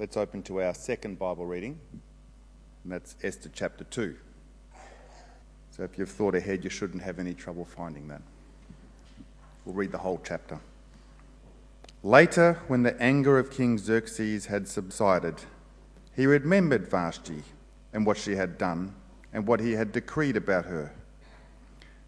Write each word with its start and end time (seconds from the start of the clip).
let's 0.00 0.16
open 0.16 0.42
to 0.42 0.62
our 0.62 0.72
second 0.72 1.18
Bible 1.18 1.44
reading, 1.44 1.78
and 2.84 2.92
that's 2.92 3.16
Esther 3.22 3.50
chapter 3.52 3.84
2. 3.84 4.16
So 5.72 5.82
if 5.82 5.98
you've 5.98 6.08
thought 6.08 6.34
ahead, 6.34 6.64
you 6.64 6.70
shouldn't 6.70 7.02
have 7.02 7.18
any 7.18 7.34
trouble 7.34 7.66
finding 7.66 8.08
that. 8.08 8.22
We'll 9.66 9.74
read 9.74 9.92
the 9.92 9.98
whole 9.98 10.18
chapter. 10.24 10.58
Later, 12.02 12.58
when 12.66 12.82
the 12.82 12.98
anger 12.98 13.38
of 13.38 13.50
King 13.50 13.76
Xerxes 13.76 14.46
had 14.46 14.66
subsided, 14.68 15.34
he 16.16 16.24
remembered 16.24 16.88
Vashti 16.88 17.42
and 17.92 18.06
what 18.06 18.16
she 18.16 18.36
had 18.36 18.56
done 18.56 18.94
and 19.34 19.46
what 19.46 19.60
he 19.60 19.72
had 19.72 19.92
decreed 19.92 20.34
about 20.34 20.64
her. 20.64 20.94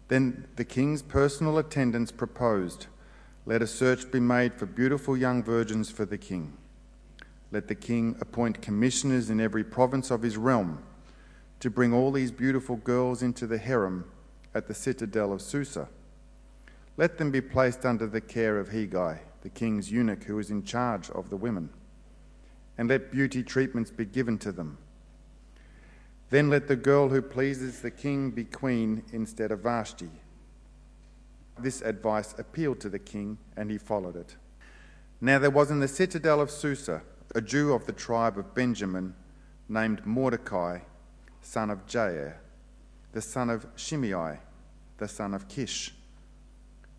Then 0.07 0.47
the 0.55 0.65
king's 0.65 1.03
personal 1.03 1.59
attendants 1.59 2.11
proposed, 2.11 2.87
Let 3.45 3.61
a 3.61 3.67
search 3.67 4.11
be 4.11 4.19
made 4.19 4.55
for 4.55 4.65
beautiful 4.65 5.15
young 5.15 5.43
virgins 5.43 5.91
for 5.91 6.05
the 6.05 6.17
king. 6.17 6.57
Let 7.53 7.69
the 7.69 7.75
king 7.75 8.17
appoint 8.19 8.61
commissioners 8.61 9.29
in 9.29 9.39
every 9.39 9.63
province 9.63 10.11
of 10.11 10.23
his 10.23 10.35
realm 10.35 10.83
to 11.61 11.69
bring 11.69 11.93
all 11.93 12.11
these 12.11 12.31
beautiful 12.31 12.75
girls 12.75 13.23
into 13.23 13.47
the 13.47 13.57
harem 13.57 14.03
at 14.53 14.67
the 14.67 14.73
citadel 14.73 15.31
of 15.31 15.41
Susa. 15.41 15.87
Let 16.97 17.17
them 17.17 17.31
be 17.31 17.39
placed 17.39 17.85
under 17.85 18.07
the 18.07 18.19
care 18.19 18.59
of 18.59 18.69
Hegai, 18.69 19.19
the 19.41 19.49
king's 19.49 19.89
eunuch 19.89 20.25
who 20.25 20.37
is 20.39 20.51
in 20.51 20.65
charge 20.65 21.09
of 21.11 21.29
the 21.29 21.37
women. 21.37 21.69
And 22.77 22.89
let 22.89 23.11
beauty 23.11 23.41
treatments 23.41 23.89
be 23.89 24.03
given 24.03 24.37
to 24.39 24.51
them 24.51 24.77
then 26.33 26.49
let 26.49 26.67
the 26.67 26.75
girl 26.75 27.09
who 27.09 27.21
pleases 27.21 27.81
the 27.81 27.91
king 27.91 28.31
be 28.31 28.43
queen 28.43 29.03
instead 29.11 29.51
of 29.51 29.59
Vashti. 29.59 30.09
This 31.59 31.83
advice 31.83 32.33
appealed 32.39 32.79
to 32.79 32.89
the 32.89 32.97
king, 32.97 33.37
and 33.55 33.69
he 33.69 33.77
followed 33.77 34.15
it. 34.15 34.35
Now 35.21 35.37
there 35.37 35.51
was 35.51 35.69
in 35.69 35.79
the 35.79 35.87
citadel 35.87 36.41
of 36.41 36.49
Susa 36.49 37.03
a 37.35 37.41
Jew 37.41 37.73
of 37.73 37.85
the 37.85 37.93
tribe 37.93 38.37
of 38.37 38.53
Benjamin 38.53 39.15
named 39.67 40.05
Mordecai, 40.05 40.79
son 41.41 41.69
of 41.69 41.85
Jair, 41.87 42.35
the 43.11 43.21
son 43.21 43.49
of 43.49 43.65
Shimei, 43.75 44.39
the 44.97 45.07
son 45.07 45.33
of 45.33 45.47
Kish, 45.47 45.93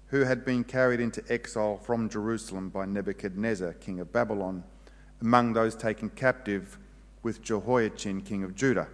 who 0.09 0.21
had 0.21 0.45
been 0.45 0.65
carried 0.65 1.01
into 1.01 1.23
exile 1.29 1.77
from 1.77 2.09
Jerusalem 2.09 2.69
by 2.69 2.85
Nebuchadnezzar, 2.85 3.75
king 3.75 4.01
of 4.01 4.13
Babylon, 4.13 4.65
among 5.21 5.53
those 5.53 5.77
taken 5.77 6.11
captive 6.11 6.79
with 7.23 7.43
Jehoiachin, 7.43 8.23
king 8.23 8.43
of 8.43 8.55
Judah. 8.55 8.89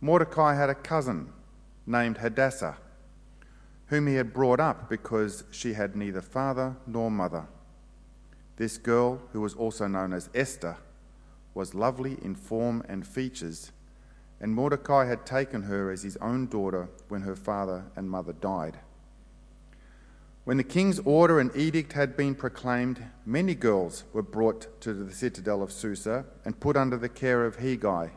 Mordecai 0.00 0.54
had 0.54 0.68
a 0.68 0.74
cousin 0.74 1.32
named 1.86 2.18
Hadassah, 2.18 2.76
whom 3.86 4.08
he 4.08 4.14
had 4.14 4.32
brought 4.32 4.58
up 4.58 4.88
because 4.88 5.44
she 5.52 5.74
had 5.74 5.94
neither 5.94 6.20
father 6.20 6.76
nor 6.86 7.10
mother. 7.10 7.46
This 8.62 8.78
girl, 8.78 9.20
who 9.32 9.40
was 9.40 9.54
also 9.54 9.88
known 9.88 10.12
as 10.12 10.30
Esther, 10.36 10.76
was 11.52 11.74
lovely 11.74 12.16
in 12.22 12.36
form 12.36 12.84
and 12.88 13.04
features, 13.04 13.72
and 14.40 14.54
Mordecai 14.54 15.06
had 15.06 15.26
taken 15.26 15.64
her 15.64 15.90
as 15.90 16.04
his 16.04 16.16
own 16.18 16.46
daughter 16.46 16.88
when 17.08 17.22
her 17.22 17.34
father 17.34 17.86
and 17.96 18.08
mother 18.08 18.32
died. 18.32 18.78
When 20.44 20.58
the 20.58 20.62
king's 20.62 21.00
order 21.00 21.40
and 21.40 21.50
edict 21.56 21.94
had 21.94 22.16
been 22.16 22.36
proclaimed, 22.36 23.02
many 23.26 23.56
girls 23.56 24.04
were 24.12 24.22
brought 24.22 24.80
to 24.82 24.94
the 24.94 25.12
citadel 25.12 25.60
of 25.60 25.72
Susa 25.72 26.24
and 26.44 26.60
put 26.60 26.76
under 26.76 26.96
the 26.96 27.08
care 27.08 27.44
of 27.44 27.56
Hegai 27.56 28.12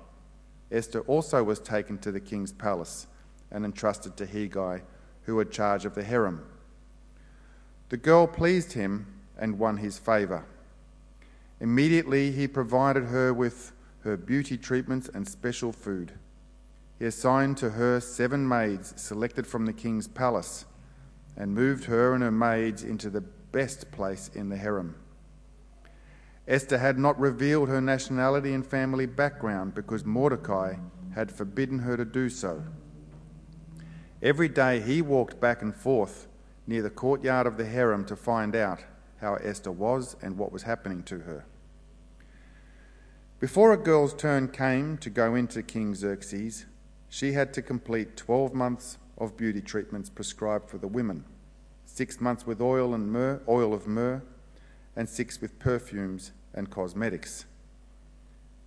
Esther 0.71 1.01
also 1.07 1.43
was 1.43 1.57
taken 1.57 1.97
to 1.97 2.11
the 2.11 2.19
king's 2.19 2.51
palace 2.51 3.07
and 3.49 3.65
entrusted 3.65 4.15
to 4.17 4.27
Hegai, 4.27 4.83
who 5.23 5.39
had 5.39 5.49
charge 5.49 5.85
of 5.85 5.95
the 5.95 6.03
harem. 6.03 6.45
The 7.89 7.97
girl 7.97 8.27
pleased 8.27 8.73
him 8.73 9.07
and 9.37 9.59
won 9.59 9.77
his 9.77 9.97
favour. 9.97 10.45
Immediately 11.59 12.31
he 12.31 12.47
provided 12.47 13.05
her 13.05 13.33
with 13.33 13.71
her 14.01 14.17
beauty 14.17 14.57
treatments 14.57 15.09
and 15.13 15.27
special 15.27 15.71
food. 15.71 16.13
He 16.99 17.05
assigned 17.05 17.57
to 17.57 17.71
her 17.71 17.99
seven 17.99 18.47
maids 18.47 18.93
selected 18.95 19.47
from 19.47 19.65
the 19.65 19.73
king's 19.73 20.07
palace 20.07 20.65
and 21.35 21.53
moved 21.53 21.85
her 21.85 22.13
and 22.13 22.23
her 22.23 22.31
maids 22.31 22.83
into 22.83 23.09
the 23.09 23.21
best 23.21 23.91
place 23.91 24.29
in 24.33 24.49
the 24.49 24.57
harem. 24.57 24.95
Esther 26.47 26.77
had 26.77 26.99
not 26.99 27.19
revealed 27.19 27.69
her 27.69 27.81
nationality 27.81 28.53
and 28.53 28.65
family 28.65 29.05
background 29.05 29.73
because 29.73 30.05
Mordecai 30.05 30.75
had 31.15 31.31
forbidden 31.31 31.79
her 31.79 31.97
to 31.97 32.05
do 32.05 32.29
so. 32.29 32.63
Every 34.21 34.47
day 34.47 34.79
he 34.79 35.01
walked 35.01 35.39
back 35.39 35.61
and 35.61 35.75
forth 35.75 36.27
near 36.67 36.81
the 36.81 36.89
courtyard 36.89 37.47
of 37.47 37.57
the 37.57 37.65
harem 37.65 38.05
to 38.05 38.15
find 38.15 38.55
out 38.55 38.83
how 39.21 39.35
Esther 39.35 39.71
was 39.71 40.15
and 40.21 40.37
what 40.37 40.51
was 40.51 40.63
happening 40.63 41.03
to 41.03 41.19
her. 41.19 41.45
Before 43.39 43.73
a 43.73 43.77
girl's 43.77 44.13
turn 44.13 44.47
came 44.47 44.97
to 44.97 45.09
go 45.09 45.35
into 45.35 45.61
King 45.61 45.93
Xerxes, 45.93 46.65
she 47.09 47.33
had 47.33 47.53
to 47.53 47.61
complete 47.61 48.17
12 48.17 48.53
months 48.53 48.97
of 49.17 49.37
beauty 49.37 49.61
treatments 49.61 50.09
prescribed 50.09 50.69
for 50.69 50.77
the 50.77 50.87
women, 50.87 51.25
six 51.85 52.19
months 52.19 52.45
with 52.45 52.61
oil 52.61 52.93
and 52.93 53.11
myrrh, 53.11 53.41
oil 53.47 53.73
of 53.73 53.87
myrrh, 53.87 54.21
and 54.95 55.07
six 55.07 55.41
with 55.41 55.59
perfumes 55.59 56.31
and 56.53 56.69
cosmetics. 56.69 57.45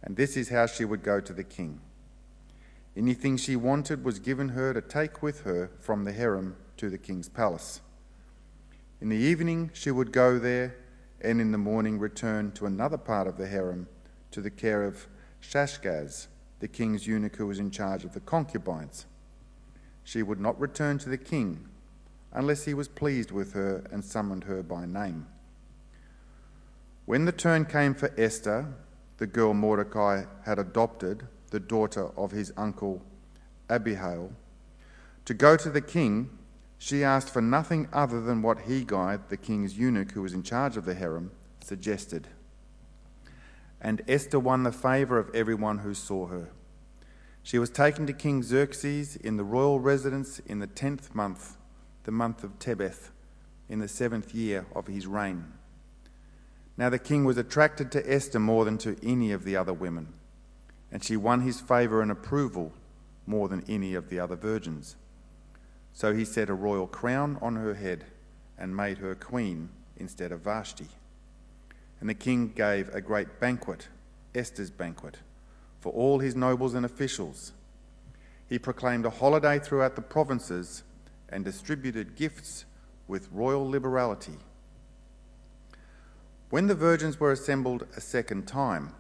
And 0.02 0.16
this 0.16 0.36
is 0.36 0.50
how 0.50 0.66
she 0.66 0.84
would 0.84 1.02
go 1.02 1.20
to 1.20 1.32
the 1.32 1.44
king. 1.44 1.80
Anything 2.96 3.36
she 3.36 3.56
wanted 3.56 4.04
was 4.04 4.18
given 4.18 4.50
her 4.50 4.74
to 4.74 4.80
take 4.80 5.22
with 5.22 5.42
her 5.42 5.70
from 5.78 6.04
the 6.04 6.12
harem 6.12 6.56
to 6.76 6.90
the 6.90 6.98
king's 6.98 7.28
palace. 7.28 7.80
In 9.00 9.10
the 9.10 9.16
evening, 9.16 9.70
she 9.74 9.92
would 9.92 10.10
go 10.10 10.38
there, 10.40 10.74
and 11.20 11.40
in 11.40 11.52
the 11.52 11.58
morning 11.58 11.98
return 12.00 12.50
to 12.52 12.66
another 12.66 12.98
part 12.98 13.28
of 13.28 13.36
the 13.36 13.46
harem 13.46 13.86
to 14.32 14.40
the 14.40 14.50
care 14.50 14.82
of 14.82 15.06
Shashgaz, 15.40 16.26
the 16.58 16.66
king's 16.66 17.06
eunuch 17.06 17.36
who 17.36 17.46
was 17.46 17.60
in 17.60 17.70
charge 17.70 18.04
of 18.04 18.12
the 18.12 18.20
concubines. 18.20 19.06
She 20.02 20.22
would 20.22 20.40
not 20.40 20.58
return 20.58 20.98
to 20.98 21.08
the 21.08 21.18
king 21.18 21.68
unless 22.32 22.64
he 22.64 22.74
was 22.74 22.88
pleased 22.88 23.30
with 23.30 23.52
her 23.52 23.84
and 23.92 24.04
summoned 24.04 24.44
her 24.44 24.62
by 24.62 24.84
name. 24.84 25.26
When 27.06 27.24
the 27.24 27.32
turn 27.32 27.64
came 27.66 27.94
for 27.94 28.12
Esther, 28.18 28.66
the 29.18 29.26
girl 29.26 29.54
Mordecai 29.54 30.24
had 30.44 30.58
adopted, 30.58 31.26
the 31.50 31.60
daughter 31.60 32.08
of 32.16 32.32
his 32.32 32.52
uncle 32.56 33.02
Abihail, 33.68 34.32
to 35.24 35.34
go 35.34 35.56
to 35.56 35.70
the 35.70 35.80
king, 35.80 36.37
she 36.78 37.02
asked 37.02 37.28
for 37.28 37.42
nothing 37.42 37.88
other 37.92 38.20
than 38.20 38.40
what 38.40 38.66
Hegai, 38.66 39.28
the 39.28 39.36
king's 39.36 39.76
eunuch 39.76 40.12
who 40.12 40.22
was 40.22 40.32
in 40.32 40.44
charge 40.44 40.76
of 40.76 40.84
the 40.84 40.94
harem, 40.94 41.32
suggested. 41.60 42.28
And 43.80 44.02
Esther 44.08 44.38
won 44.38 44.62
the 44.62 44.72
favour 44.72 45.18
of 45.18 45.34
everyone 45.34 45.78
who 45.78 45.92
saw 45.92 46.28
her. 46.28 46.50
She 47.42 47.58
was 47.58 47.70
taken 47.70 48.06
to 48.06 48.12
King 48.12 48.42
Xerxes 48.42 49.16
in 49.16 49.36
the 49.36 49.44
royal 49.44 49.80
residence 49.80 50.38
in 50.40 50.58
the 50.60 50.66
tenth 50.66 51.14
month, 51.14 51.56
the 52.04 52.12
month 52.12 52.44
of 52.44 52.58
Tebeth, 52.58 53.10
in 53.68 53.80
the 53.80 53.88
seventh 53.88 54.34
year 54.34 54.66
of 54.74 54.86
his 54.86 55.06
reign. 55.06 55.52
Now 56.76 56.88
the 56.90 56.98
king 56.98 57.24
was 57.24 57.36
attracted 57.36 57.90
to 57.92 58.10
Esther 58.10 58.38
more 58.38 58.64
than 58.64 58.78
to 58.78 58.96
any 59.02 59.32
of 59.32 59.44
the 59.44 59.56
other 59.56 59.72
women, 59.72 60.14
and 60.92 61.02
she 61.02 61.16
won 61.16 61.40
his 61.40 61.60
favour 61.60 62.02
and 62.02 62.10
approval 62.10 62.72
more 63.26 63.48
than 63.48 63.64
any 63.68 63.94
of 63.94 64.08
the 64.08 64.20
other 64.20 64.36
virgins. 64.36 64.96
So 65.92 66.14
he 66.14 66.24
set 66.24 66.48
a 66.48 66.54
royal 66.54 66.86
crown 66.86 67.38
on 67.42 67.56
her 67.56 67.74
head 67.74 68.04
and 68.56 68.76
made 68.76 68.98
her 68.98 69.14
queen 69.14 69.70
instead 69.96 70.32
of 70.32 70.40
Vashti. 70.40 70.88
And 72.00 72.08
the 72.08 72.14
king 72.14 72.52
gave 72.54 72.88
a 72.90 73.00
great 73.00 73.40
banquet, 73.40 73.88
Esther's 74.34 74.70
banquet, 74.70 75.18
for 75.80 75.92
all 75.92 76.20
his 76.20 76.36
nobles 76.36 76.74
and 76.74 76.86
officials. 76.86 77.52
He 78.48 78.58
proclaimed 78.58 79.04
a 79.04 79.10
holiday 79.10 79.58
throughout 79.58 79.96
the 79.96 80.02
provinces 80.02 80.82
and 81.28 81.44
distributed 81.44 82.16
gifts 82.16 82.64
with 83.06 83.28
royal 83.32 83.68
liberality. 83.68 84.38
When 86.50 86.66
the 86.66 86.74
virgins 86.74 87.20
were 87.20 87.32
assembled 87.32 87.86
a 87.96 88.00
second 88.00 88.46
time, 88.46 88.94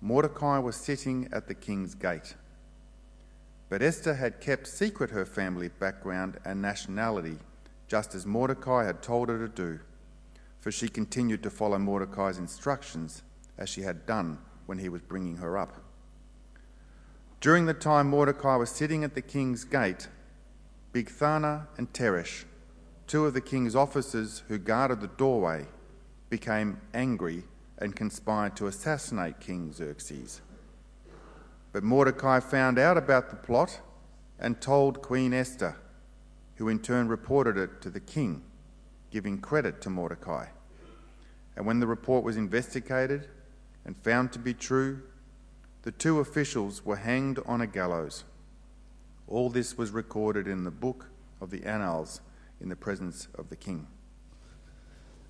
Mordecai 0.00 0.58
was 0.58 0.76
sitting 0.76 1.28
at 1.32 1.48
the 1.48 1.54
king's 1.54 1.94
gate. 1.94 2.34
But 3.68 3.82
Esther 3.82 4.14
had 4.14 4.40
kept 4.40 4.66
secret 4.66 5.10
her 5.10 5.26
family 5.26 5.68
background 5.68 6.38
and 6.44 6.62
nationality, 6.62 7.38
just 7.86 8.14
as 8.14 8.24
Mordecai 8.24 8.84
had 8.84 9.02
told 9.02 9.28
her 9.28 9.38
to 9.38 9.48
do, 9.48 9.80
for 10.60 10.72
she 10.72 10.88
continued 10.88 11.42
to 11.42 11.50
follow 11.50 11.78
Mordecai's 11.78 12.38
instructions 12.38 13.22
as 13.58 13.68
she 13.68 13.82
had 13.82 14.06
done 14.06 14.38
when 14.66 14.78
he 14.78 14.88
was 14.88 15.02
bringing 15.02 15.36
her 15.36 15.58
up. 15.58 15.82
During 17.40 17.66
the 17.66 17.74
time 17.74 18.08
Mordecai 18.08 18.56
was 18.56 18.70
sitting 18.70 19.04
at 19.04 19.14
the 19.14 19.22
king's 19.22 19.64
gate, 19.64 20.08
Bigthana 20.92 21.66
and 21.76 21.92
Teresh, 21.92 22.44
two 23.06 23.26
of 23.26 23.34
the 23.34 23.40
king's 23.40 23.76
officers 23.76 24.42
who 24.48 24.58
guarded 24.58 25.00
the 25.00 25.06
doorway, 25.06 25.66
became 26.30 26.80
angry 26.92 27.44
and 27.78 27.94
conspired 27.94 28.56
to 28.56 28.66
assassinate 28.66 29.40
King 29.40 29.72
Xerxes. 29.72 30.40
But 31.72 31.82
Mordecai 31.82 32.40
found 32.40 32.78
out 32.78 32.96
about 32.96 33.30
the 33.30 33.36
plot 33.36 33.80
and 34.38 34.60
told 34.60 35.02
Queen 35.02 35.34
Esther, 35.34 35.76
who 36.56 36.68
in 36.68 36.78
turn 36.78 37.08
reported 37.08 37.56
it 37.56 37.80
to 37.82 37.90
the 37.90 38.00
king, 38.00 38.42
giving 39.10 39.38
credit 39.38 39.80
to 39.82 39.90
Mordecai. 39.90 40.46
And 41.56 41.66
when 41.66 41.80
the 41.80 41.86
report 41.86 42.24
was 42.24 42.36
investigated 42.36 43.28
and 43.84 43.96
found 43.96 44.32
to 44.32 44.38
be 44.38 44.54
true, 44.54 45.02
the 45.82 45.92
two 45.92 46.20
officials 46.20 46.84
were 46.84 46.96
hanged 46.96 47.38
on 47.46 47.60
a 47.60 47.66
gallows. 47.66 48.24
All 49.26 49.50
this 49.50 49.76
was 49.76 49.90
recorded 49.90 50.46
in 50.46 50.64
the 50.64 50.70
book 50.70 51.06
of 51.40 51.50
the 51.50 51.64
Annals 51.64 52.20
in 52.60 52.68
the 52.68 52.76
presence 52.76 53.28
of 53.34 53.48
the 53.48 53.56
king. 53.56 53.86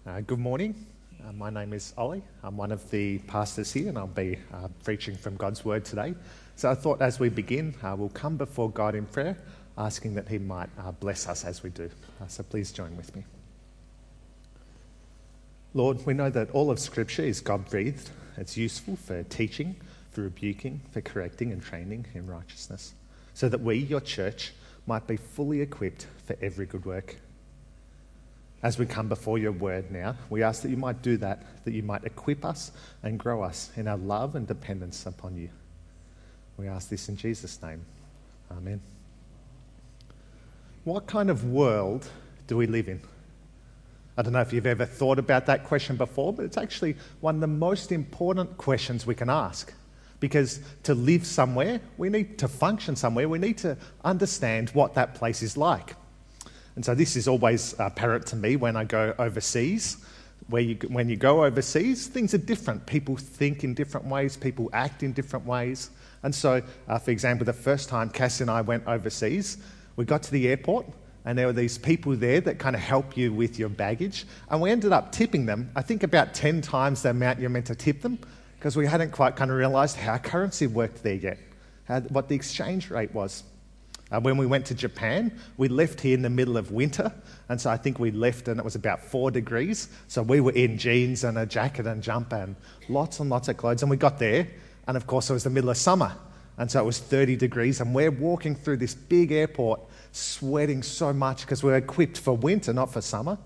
Uh, 0.06 0.20
good 0.20 0.38
morning. 0.38 0.87
Uh, 1.26 1.32
my 1.32 1.50
name 1.50 1.73
is 1.73 1.93
Ollie. 1.99 2.23
I'm 2.44 2.56
one 2.56 2.70
of 2.70 2.88
the 2.91 3.19
pastors 3.19 3.73
here, 3.73 3.88
and 3.88 3.99
I'll 3.99 4.06
be 4.06 4.38
uh, 4.55 4.69
preaching 4.85 5.17
from 5.17 5.37
God's 5.37 5.65
Word 5.65 5.85
today. 5.85 6.15
So 6.55 6.70
I 6.70 6.75
thought 6.75 7.03
as 7.03 7.19
we 7.19 7.29
begin, 7.29 7.75
uh, 7.82 7.97
we'll 7.99 8.09
come 8.11 8.37
before 8.37 8.70
God 8.70 8.94
in 8.94 9.05
prayer, 9.05 9.37
asking 9.76 10.15
that 10.15 10.29
He 10.29 10.38
might 10.38 10.69
uh, 10.79 10.93
bless 10.93 11.29
us 11.29 11.44
as 11.44 11.62
we 11.62 11.70
do. 11.70 11.91
Uh, 12.20 12.29
so 12.29 12.44
please 12.44 12.70
join 12.70 12.97
with 12.97 13.15
me. 13.17 13.25
Lord, 15.75 16.06
we 16.06 16.15
know 16.15 16.31
that 16.31 16.50
all 16.53 16.70
of 16.70 16.79
Scripture 16.79 17.25
is 17.25 17.41
God 17.41 17.69
breathed. 17.69 18.11
It's 18.37 18.56
useful 18.56 18.94
for 18.94 19.25
teaching, 19.25 19.75
for 20.12 20.23
rebuking, 20.23 20.81
for 20.93 21.00
correcting, 21.00 21.50
and 21.53 21.61
training 21.61 22.06
in 22.14 22.29
righteousness, 22.29 22.94
so 23.35 23.49
that 23.49 23.61
we, 23.61 23.79
your 23.79 24.00
church, 24.00 24.53
might 24.87 25.09
be 25.09 25.17
fully 25.17 25.62
equipped 25.62 26.06
for 26.25 26.37
every 26.41 26.64
good 26.64 26.87
work. 26.87 27.17
As 28.63 28.79
we 28.79 28.87
come 28.87 29.09
before 29.09 29.39
your 29.39 29.53
word 29.53 29.91
now, 29.91 30.17
we 30.31 30.43
ask 30.43 30.63
that 30.63 30.71
you 30.71 30.77
might 30.77 31.01
do 31.01 31.17
that, 31.19 31.65
that 31.65 31.73
you 31.73 31.83
might 31.83 32.05
equip 32.05 32.45
us 32.45 32.73
and 33.03 33.19
grow 33.19 33.43
us 33.43 33.71
in 33.77 33.87
our 33.87 33.97
love 33.97 34.35
and 34.35 34.47
dependence 34.47 35.07
upon 35.07 35.37
you. 35.37 35.51
We 36.57 36.67
ask 36.67 36.89
this 36.89 37.09
in 37.09 37.17
Jesus' 37.17 37.63
name. 37.63 37.83
Amen. 38.51 38.81
What 40.83 41.07
kind 41.07 41.31
of 41.31 41.45
world 41.45 42.09
do 42.49 42.57
we 42.57 42.67
live 42.67 42.89
in? 42.89 43.01
I 44.17 44.23
don't 44.23 44.33
know 44.33 44.41
if 44.41 44.53
you've 44.53 44.67
ever 44.67 44.85
thought 44.85 45.21
about 45.21 45.47
that 45.47 45.63
question 45.63 45.95
before, 45.95 46.33
but 46.33 46.45
it's 46.45 46.57
actually 46.57 46.97
one 47.21 47.37
of 47.37 47.41
the 47.41 47.47
most 47.47 47.93
important 47.93 48.59
questions 48.59 49.07
we 49.07 49.15
can 49.15 49.31
ask. 49.31 49.73
Because 50.19 50.59
to 50.83 50.95
live 50.95 51.25
somewhere, 51.25 51.81
we 51.97 52.09
need 52.09 52.39
to 52.39 52.49
function 52.49 52.97
somewhere, 52.97 53.29
we 53.29 53.39
need 53.39 53.59
to 53.59 53.77
understand 54.05 54.71
what 54.71 54.95
that 54.95 55.15
place 55.15 55.43
is 55.43 55.57
like. 55.57 55.95
And 56.79 56.85
so 56.85 56.95
this 56.95 57.17
is 57.17 57.27
always 57.27 57.75
apparent 57.81 58.25
to 58.27 58.37
me 58.37 58.55
when 58.55 58.77
I 58.77 58.85
go 58.85 59.13
overseas. 59.19 59.97
Where 60.47 60.63
you, 60.63 60.77
when 60.87 61.09
you 61.09 61.17
go 61.17 61.45
overseas, 61.45 62.07
things 62.07 62.35
are 62.35 62.39
different. 62.39 62.87
People 62.87 63.17
think 63.17 63.65
in 63.65 63.75
different 63.75 64.07
ways, 64.07 64.37
people 64.37 64.71
act 64.73 65.03
in 65.03 65.13
different 65.13 65.45
ways. 65.45 65.91
And 66.23 66.33
so, 66.33 66.63
uh, 66.87 66.99
for 67.01 67.11
example, 67.11 67.45
the 67.45 67.53
first 67.53 67.89
time 67.89 68.11
Cassie 68.11 68.45
and 68.45 68.51
I 68.53 68.61
went 68.61 68.87
overseas, 68.87 69.59
we 69.97 70.05
got 70.05 70.23
to 70.23 70.31
the 70.31 70.47
airport 70.47 70.87
and 71.25 71.37
there 71.37 71.47
were 71.47 71.53
these 71.53 71.79
people 71.79 72.15
there 72.15 72.41
that 72.43 72.61
kind 72.61 72.77
of 72.77 72.81
help 72.81 73.17
you 73.17 73.33
with 73.33 73.59
your 73.59 73.71
baggage. 73.71 74.25
And 74.49 74.61
we 74.61 74.71
ended 74.71 74.93
up 74.93 75.11
tipping 75.11 75.47
them, 75.47 75.73
I 75.75 75.83
think 75.83 76.05
about 76.05 76.33
10 76.33 76.61
times 76.61 77.03
the 77.03 77.11
amount 77.11 77.41
you're 77.41 77.51
meant 77.51 77.67
to 77.67 77.75
tip 77.75 78.03
them 78.03 78.21
because 78.57 78.77
we 78.77 78.87
hadn't 78.87 79.11
quite 79.11 79.35
kind 79.35 79.51
of 79.51 79.57
realized 79.57 79.97
how 79.97 80.17
currency 80.19 80.69
worked 80.69 81.03
there 81.03 81.15
yet, 81.15 81.39
how, 81.87 82.03
what 82.03 82.29
the 82.29 82.37
exchange 82.37 82.89
rate 82.89 83.13
was. 83.13 83.43
Uh, 84.11 84.21
when 84.21 84.37
we 84.37 84.47
went 84.47 84.65
to 84.67 84.75
Japan, 84.75 85.39
we 85.59 85.69
left 85.69 86.01
here 86.01 86.15
in 86.15 86.23
the 86.23 86.31
middle 86.31 86.57
of 86.57 86.71
winter, 86.71 87.13
and 87.49 87.61
so 87.61 87.71
I 87.71 87.77
think 87.77 87.99
we 87.99 88.11
left 88.11 88.49
and 88.49 88.59
it 88.59 88.65
was 88.65 88.75
about 88.75 89.03
four 89.03 89.31
degrees. 89.31 89.89
So 90.07 90.23
we 90.23 90.41
were 90.41 90.53
in 90.53 90.79
jeans 90.79 91.25
and 91.25 91.37
a 91.37 91.45
jacket 91.45 91.87
and 91.87 92.03
jumper 92.03 92.37
and 92.37 92.57
lots 92.89 93.21
and 93.21 93.29
lots 93.29 93.49
of 93.49 93.57
clothes. 93.57 93.83
And 93.83 93.91
we 93.91 93.97
got 93.97 94.19
there, 94.19 94.49
and 94.87 94.97
of 94.97 95.07
course, 95.07 95.29
it 95.29 95.35
was 95.35 95.45
the 95.45 95.51
middle 95.51 95.71
of 95.71 95.77
summer, 95.77 96.13
and 96.57 96.71
so 96.71 96.81
it 96.81 96.87
was 96.87 96.99
30 96.99 97.37
degrees. 97.37 97.81
And 97.81 97.95
we're 97.95 98.11
walking 98.11 98.55
through 98.55 98.79
this 98.79 98.95
big 98.95 99.31
airport, 99.31 99.81
sweating 100.13 100.83
so 100.83 101.13
much 101.13 101.43
because 101.43 101.63
we're 101.63 101.77
equipped 101.77 102.19
for 102.19 102.35
winter, 102.35 102.73
not 102.73 102.93
for 102.93 103.03
summer 103.03 103.39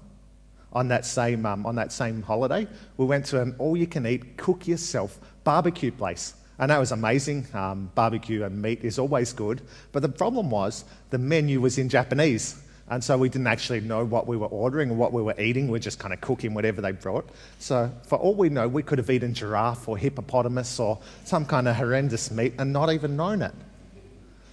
on 0.73 0.89
that 0.89 1.05
same, 1.05 1.45
um, 1.45 1.67
on 1.67 1.75
that 1.75 1.93
same 1.93 2.23
holiday, 2.23 2.67
we 2.97 3.05
went 3.05 3.27
to 3.27 3.41
an 3.41 3.55
all 3.59 3.77
you 3.77 3.87
can 3.87 4.07
eat, 4.07 4.37
cook 4.37 4.67
yourself 4.67 5.19
barbecue 5.45 5.93
place. 5.93 6.35
And 6.59 6.71
that 6.71 6.79
was 6.79 6.93
amazing. 6.93 7.47
Um, 7.55 7.91
barbecue 7.95 8.45
and 8.45 8.61
meat 8.61 8.85
is 8.85 8.99
always 8.99 9.33
good. 9.33 9.63
But 9.93 10.03
the 10.03 10.09
problem 10.09 10.51
was 10.51 10.85
the 11.11 11.19
menu 11.19 11.61
was 11.61 11.79
in 11.79 11.89
Japanese. 11.89 12.63
And 12.89 13.03
so 13.03 13.17
we 13.17 13.29
didn't 13.29 13.47
actually 13.47 13.81
know 13.81 14.05
what 14.05 14.27
we 14.27 14.37
were 14.37 14.49
ordering 14.49 14.91
or 14.91 14.95
what 14.95 15.13
we 15.13 15.23
were 15.23 15.39
eating. 15.41 15.69
We 15.69 15.79
are 15.79 15.81
just 15.81 15.99
kind 15.99 16.13
of 16.13 16.21
cooking 16.21 16.53
whatever 16.53 16.83
they 16.83 16.93
brought. 16.93 17.29
So, 17.59 17.91
for 18.07 18.19
all 18.19 18.35
we 18.35 18.51
know, 18.51 18.69
we 18.69 18.83
could 18.83 18.99
have 18.99 19.09
eaten 19.09 19.33
giraffe 19.33 19.89
or 19.89 19.97
hippopotamus 19.97 20.79
or 20.79 20.99
some 21.25 21.47
kind 21.47 21.69
of 21.69 21.77
horrendous 21.77 22.31
meat 22.31 22.55
and 22.59 22.73
not 22.73 22.93
even 22.93 23.17
known 23.17 23.41
it. 23.41 23.55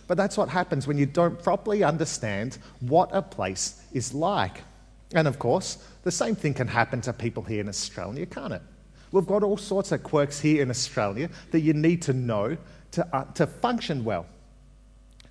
But 0.08 0.18
that's 0.18 0.38
what 0.38 0.48
happens 0.48 0.88
when 0.88 0.98
you 0.98 1.06
don't 1.06 1.42
properly 1.44 1.84
understand 1.84 2.60
what 2.80 3.10
a 3.12 3.22
place 3.22 3.84
is 3.94 4.14
like. 4.14 4.64
And 5.14 5.28
of 5.28 5.38
course, 5.38 5.84
the 6.04 6.12
same 6.12 6.36
thing 6.36 6.54
can 6.54 6.68
happen 6.68 7.02
to 7.02 7.14
people 7.14 7.44
here 7.44 7.62
in 7.62 7.68
Australia, 7.68 8.26
can't 8.26 8.54
it? 8.54 8.62
We've 9.12 9.26
got 9.26 9.44
all 9.44 9.58
sorts 9.58 9.92
of 9.92 10.04
quirks 10.04 10.40
here 10.40 10.62
in 10.62 10.70
Australia 10.70 11.30
that 11.52 11.62
you 11.62 11.74
need 11.74 12.02
to 12.04 12.14
know 12.14 12.58
to, 12.92 13.16
uh, 13.16 13.26
to 13.36 13.48
function 13.48 14.04
well. 14.04 14.26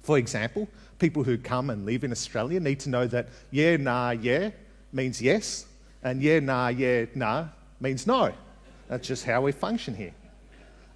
For 0.03 0.19
example, 0.19 0.69
people 0.99 1.23
who 1.23 1.39
come 1.39 1.71
and 1.71 1.87
live 1.87 2.05
in 2.05 2.13
Australia 2.13 2.61
need 2.61 2.81
to 2.81 2.89
know 2.89 3.07
that 3.07 3.29
yeah, 3.51 3.77
nah, 3.77 4.11
yeah 4.11 4.51
means 4.93 5.21
yes, 5.21 5.67
and 6.03 6.23
yeah, 6.23 6.41
nah, 6.41 6.69
yeah, 6.69 7.07
nah 7.15 7.49
means 7.81 8.07
no. 8.07 8.33
That's 8.89 9.07
just 9.07 9.25
how 9.25 9.43
we 9.43 9.53
function 9.53 9.95
here. 9.95 10.15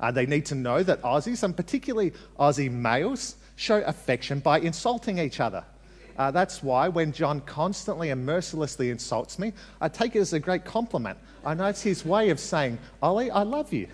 Uh, 0.01 0.11
they 0.11 0.27
need 0.27 0.47
to 0.47 0.55
know 0.55 0.83
that 0.83 1.01
Aussies, 1.03 1.43
and 1.43 1.57
particularly 1.57 2.13
Aussie 2.39 2.71
males, 2.71 3.37
show 3.55 3.83
affection 3.83 4.41
by 4.41 4.59
insulting 4.59 5.19
each 5.19 5.39
other. 5.39 5.65
Uh, 6.19 6.31
that's 6.31 6.63
why 6.63 6.89
when 6.89 7.13
John 7.13 7.41
constantly 7.41 8.11
and 8.11 8.25
mercilessly 8.25 8.91
insults 8.91 9.39
me, 9.39 9.53
I 9.81 9.89
take 9.89 10.15
it 10.17 10.21
as 10.21 10.33
a 10.33 10.41
great 10.41 10.65
compliment. 10.65 11.19
I 11.45 11.55
know 11.55 11.67
it's 11.67 11.83
his 11.83 12.05
way 12.05 12.31
of 12.31 12.39
saying, 12.39 12.79
Ollie, 13.03 13.31
I 13.31 13.43
love 13.43 13.73
you. 13.73 13.89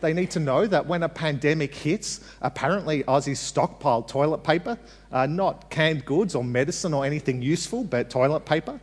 They 0.00 0.14
need 0.14 0.30
to 0.30 0.40
know 0.40 0.66
that 0.66 0.86
when 0.86 1.02
a 1.02 1.08
pandemic 1.08 1.74
hits, 1.74 2.20
apparently 2.40 3.02
Aussies 3.04 3.36
stockpile 3.36 4.02
toilet 4.02 4.42
paper, 4.42 4.78
uh, 5.12 5.26
not 5.26 5.68
canned 5.68 6.06
goods 6.06 6.34
or 6.34 6.42
medicine 6.42 6.94
or 6.94 7.04
anything 7.04 7.42
useful, 7.42 7.84
but 7.84 8.08
toilet 8.08 8.46
paper. 8.46 8.80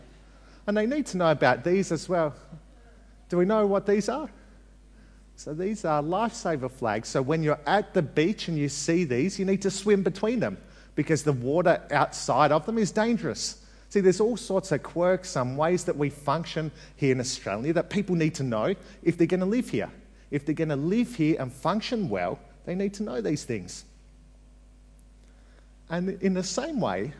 And 0.67 0.77
they 0.77 0.85
need 0.85 1.07
to 1.07 1.17
know 1.17 1.31
about 1.31 1.63
these 1.63 1.91
as 1.91 2.07
well. 2.07 2.35
Do 3.29 3.37
we 3.37 3.45
know 3.45 3.65
what 3.65 3.87
these 3.87 4.09
are? 4.09 4.29
So 5.37 5.53
these 5.53 5.85
are 5.85 6.03
lifesaver 6.03 6.69
flags. 6.69 7.09
So 7.09 7.21
when 7.21 7.41
you're 7.41 7.59
at 7.65 7.93
the 7.93 8.01
beach 8.01 8.47
and 8.47 8.57
you 8.57 8.69
see 8.69 9.03
these, 9.03 9.39
you 9.39 9.45
need 9.45 9.61
to 9.63 9.71
swim 9.71 10.03
between 10.03 10.39
them 10.39 10.57
because 10.97 11.21
the 11.21 11.31
water 11.31 11.79
outside 11.91 12.51
of 12.51 12.65
them 12.65 12.79
is 12.79 12.91
dangerous. 12.91 13.63
See, 13.89 13.99
there's 13.99 14.19
all 14.19 14.35
sorts 14.35 14.71
of 14.71 14.81
quirks, 14.81 15.29
some 15.29 15.55
ways 15.55 15.83
that 15.83 15.95
we 15.95 16.09
function 16.09 16.71
here 16.95 17.11
in 17.11 17.19
Australia 17.19 17.71
that 17.73 17.91
people 17.91 18.15
need 18.15 18.33
to 18.35 18.43
know 18.43 18.73
if 19.03 19.15
they're 19.15 19.27
going 19.27 19.41
to 19.41 19.45
live 19.45 19.69
here. 19.69 19.91
If 20.31 20.45
they're 20.45 20.55
going 20.55 20.69
to 20.69 20.75
live 20.75 21.15
here 21.15 21.37
and 21.39 21.53
function 21.53 22.09
well, 22.09 22.39
they 22.65 22.73
need 22.73 22.95
to 22.95 23.03
know 23.03 23.21
these 23.21 23.43
things. 23.43 23.85
And 25.87 26.21
in 26.21 26.33
the 26.33 26.43
same 26.43 26.81
way, 26.81 27.13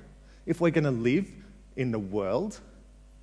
if 0.47 0.59
we're 0.59 0.71
going 0.71 0.83
to 0.83 0.91
live 0.91 1.29
in 1.75 1.91
the 1.91 1.99
world, 1.99 2.59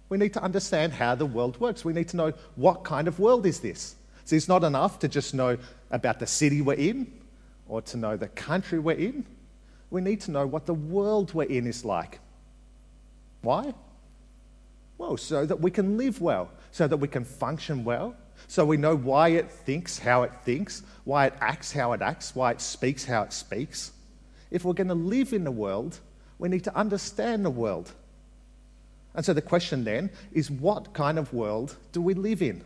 we 0.08 0.18
need 0.18 0.32
to 0.34 0.42
understand 0.42 0.92
how 0.92 1.16
the 1.16 1.26
world 1.26 1.58
works. 1.58 1.84
We 1.84 1.92
need 1.92 2.08
to 2.10 2.16
know 2.16 2.32
what 2.54 2.84
kind 2.84 3.08
of 3.08 3.18
world 3.18 3.44
is 3.44 3.58
this. 3.58 3.96
See, 4.24 4.36
it's 4.36 4.48
not 4.48 4.62
enough 4.62 5.00
to 5.00 5.08
just 5.08 5.34
know 5.34 5.58
about 5.90 6.20
the 6.20 6.28
city 6.28 6.62
we're 6.62 6.74
in 6.74 7.12
or 7.68 7.82
to 7.82 7.96
know 7.96 8.16
the 8.16 8.28
country 8.28 8.78
we're 8.78 8.96
in 8.96 9.26
we 9.94 10.00
need 10.00 10.20
to 10.22 10.32
know 10.32 10.46
what 10.46 10.66
the 10.66 10.74
world 10.74 11.32
we're 11.32 11.44
in 11.44 11.66
is 11.66 11.84
like. 11.84 12.18
Why? 13.42 13.72
Well, 14.98 15.16
so 15.16 15.46
that 15.46 15.60
we 15.60 15.70
can 15.70 15.96
live 15.96 16.20
well, 16.20 16.50
so 16.72 16.88
that 16.88 16.96
we 16.96 17.08
can 17.08 17.24
function 17.24 17.84
well, 17.84 18.16
so 18.48 18.64
we 18.64 18.76
know 18.76 18.96
why 18.96 19.28
it 19.28 19.50
thinks 19.50 19.98
how 19.98 20.24
it 20.24 20.32
thinks, 20.44 20.82
why 21.04 21.26
it 21.26 21.34
acts 21.40 21.70
how 21.70 21.92
it 21.92 22.02
acts, 22.02 22.34
why 22.34 22.50
it 22.50 22.60
speaks 22.60 23.04
how 23.04 23.22
it 23.22 23.32
speaks. 23.32 23.92
If 24.50 24.64
we're 24.64 24.74
going 24.74 24.88
to 24.88 24.94
live 24.94 25.32
in 25.32 25.44
the 25.44 25.52
world, 25.52 26.00
we 26.38 26.48
need 26.48 26.64
to 26.64 26.76
understand 26.76 27.44
the 27.44 27.50
world. 27.50 27.92
And 29.14 29.24
so 29.24 29.32
the 29.32 29.42
question 29.42 29.84
then 29.84 30.10
is 30.32 30.50
what 30.50 30.92
kind 30.92 31.20
of 31.20 31.32
world 31.32 31.76
do 31.92 32.02
we 32.02 32.14
live 32.14 32.42
in? 32.42 32.64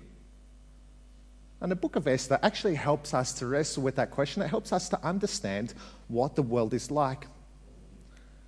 And 1.60 1.72
the 1.72 1.76
book 1.76 1.96
of 1.96 2.06
Esther 2.06 2.38
actually 2.42 2.76
helps 2.76 3.12
us 3.14 3.32
to 3.34 3.46
wrestle 3.46 3.82
with 3.82 3.96
that 3.96 4.10
question. 4.10 4.42
It 4.42 4.48
helps 4.48 4.72
us 4.72 4.88
to 4.90 5.04
understand 5.04 5.74
what 6.06 6.36
the 6.36 6.42
world 6.42 6.72
is 6.72 6.90
like. 6.90 7.26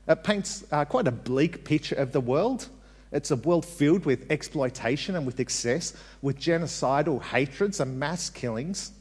It 0.07 0.23
paints 0.23 0.65
uh, 0.71 0.85
quite 0.85 1.09
a 1.09 1.13
bleak 1.13 1.65
picture 1.65 1.97
of 1.97 2.13
the 2.13 2.21
world. 2.21 2.69
It's 3.13 3.33
a 3.33 3.37
world 3.37 3.67
filled 3.67 4.05
with 4.05 4.31
exploitation 4.31 5.17
and 5.17 5.27
with 5.27 5.41
excess, 5.41 5.95
with 6.23 6.39
genocidal 6.39 7.21
hatreds 7.21 7.81
and 7.81 7.99
mass 7.99 8.31
killings. 8.31 8.93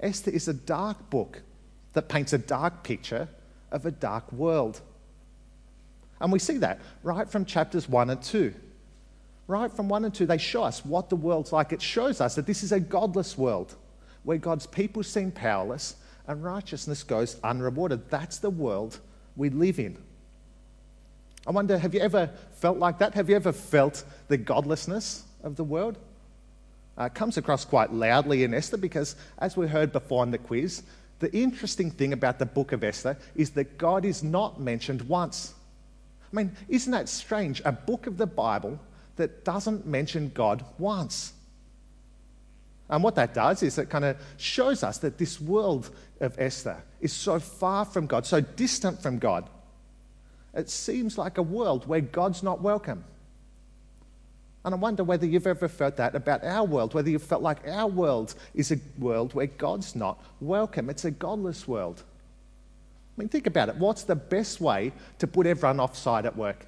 Esther 0.00 0.30
is 0.30 0.48
a 0.48 0.54
dark 0.54 1.08
book 1.08 1.42
that 1.94 2.08
paints 2.08 2.34
a 2.34 2.38
dark 2.38 2.84
picture 2.84 3.28
of 3.70 3.86
a 3.86 3.90
dark 3.90 4.30
world. 4.32 4.80
And 6.20 6.30
we 6.30 6.38
see 6.38 6.58
that 6.58 6.80
right 7.02 7.28
from 7.28 7.46
chapters 7.46 7.88
1 7.88 8.10
and 8.10 8.22
2 8.22 8.54
right 9.48 9.72
from 9.72 9.88
1 9.88 10.04
and 10.04 10.14
2, 10.14 10.26
they 10.26 10.38
show 10.38 10.62
us 10.62 10.84
what 10.84 11.10
the 11.10 11.16
world's 11.16 11.52
like. 11.52 11.72
It 11.72 11.82
shows 11.82 12.20
us 12.20 12.36
that 12.36 12.46
this 12.46 12.62
is 12.62 12.70
a 12.70 12.78
godless 12.78 13.36
world 13.36 13.74
where 14.22 14.38
God's 14.38 14.66
people 14.66 15.02
seem 15.02 15.32
powerless 15.32 15.96
and 16.28 16.44
righteousness 16.44 17.02
goes 17.02 17.40
unrewarded. 17.42 18.08
That's 18.10 18.38
the 18.38 18.50
world 18.50 19.00
we 19.36 19.50
live 19.50 19.80
in. 19.80 19.96
I 21.46 21.50
wonder, 21.50 21.78
have 21.78 21.94
you 21.94 22.00
ever 22.00 22.30
felt 22.52 22.78
like 22.78 22.98
that? 22.98 23.14
Have 23.14 23.28
you 23.28 23.34
ever 23.34 23.52
felt 23.52 24.04
the 24.28 24.36
godlessness 24.36 25.24
of 25.42 25.56
the 25.56 25.64
world? 25.64 25.98
uh, 26.98 27.08
comes 27.08 27.36
across 27.36 27.64
quite 27.64 27.92
loudly 27.92 28.42
in 28.42 28.52
Esther 28.52 28.76
because, 28.76 29.14
as 29.38 29.56
we 29.56 29.68
heard 29.68 29.92
before 29.92 30.24
in 30.24 30.32
the 30.32 30.38
quiz, 30.38 30.82
the 31.20 31.34
interesting 31.34 31.90
thing 31.90 32.12
about 32.12 32.38
the 32.38 32.46
book 32.46 32.72
of 32.72 32.84
Esther 32.84 33.16
is 33.36 33.50
that 33.50 33.78
God 33.78 34.04
is 34.04 34.22
not 34.22 34.60
mentioned 34.60 35.02
once. 35.02 35.54
I 36.32 36.36
mean, 36.36 36.52
isn't 36.68 36.90
that 36.92 37.08
strange? 37.08 37.62
A 37.64 37.72
book 37.72 38.06
of 38.06 38.18
the 38.18 38.26
Bible 38.26 38.78
that 39.18 39.44
doesn't 39.44 39.86
mention 39.86 40.32
God 40.34 40.64
once. 40.78 41.32
And 42.88 43.04
what 43.04 43.14
that 43.16 43.34
does 43.34 43.62
is 43.62 43.76
it 43.78 43.90
kind 43.90 44.04
of 44.04 44.16
shows 44.38 44.82
us 44.82 44.98
that 44.98 45.18
this 45.18 45.40
world 45.40 45.90
of 46.20 46.38
Esther 46.40 46.82
is 47.00 47.12
so 47.12 47.38
far 47.38 47.84
from 47.84 48.06
God, 48.06 48.24
so 48.26 48.40
distant 48.40 49.02
from 49.02 49.18
God. 49.18 49.48
It 50.54 50.70
seems 50.70 51.18
like 51.18 51.38
a 51.38 51.42
world 51.42 51.86
where 51.86 52.00
God's 52.00 52.42
not 52.42 52.62
welcome. 52.62 53.04
And 54.64 54.74
I 54.74 54.78
wonder 54.78 55.04
whether 55.04 55.26
you've 55.26 55.46
ever 55.46 55.68
felt 55.68 55.96
that 55.96 56.14
about 56.14 56.42
our 56.44 56.64
world, 56.64 56.94
whether 56.94 57.10
you've 57.10 57.22
felt 57.22 57.42
like 57.42 57.66
our 57.68 57.86
world 57.86 58.34
is 58.54 58.72
a 58.72 58.78
world 58.98 59.34
where 59.34 59.46
God's 59.46 59.94
not 59.94 60.22
welcome. 60.40 60.90
It's 60.90 61.04
a 61.04 61.10
godless 61.10 61.68
world. 61.68 62.02
I 63.16 63.20
mean, 63.20 63.28
think 63.28 63.46
about 63.46 63.68
it. 63.68 63.76
What's 63.76 64.04
the 64.04 64.16
best 64.16 64.60
way 64.60 64.92
to 65.18 65.26
put 65.26 65.46
everyone 65.46 65.80
offside 65.80 66.26
at 66.26 66.36
work? 66.36 66.66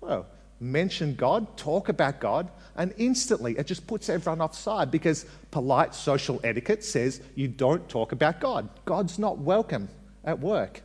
Well, 0.00 0.26
mention 0.60 1.14
God, 1.14 1.56
talk 1.56 1.88
about 1.88 2.20
God, 2.20 2.50
and 2.76 2.94
instantly 2.98 3.56
it 3.58 3.66
just 3.66 3.86
puts 3.86 4.08
everyone 4.08 4.40
offside 4.40 4.90
because 4.90 5.26
polite 5.50 5.94
social 5.94 6.40
etiquette 6.44 6.84
says 6.84 7.20
you 7.34 7.48
don't 7.48 7.88
talk 7.88 8.12
about 8.12 8.40
God. 8.40 8.68
God's 8.84 9.18
not 9.18 9.38
welcome 9.38 9.88
at 10.24 10.38
work. 10.38 10.82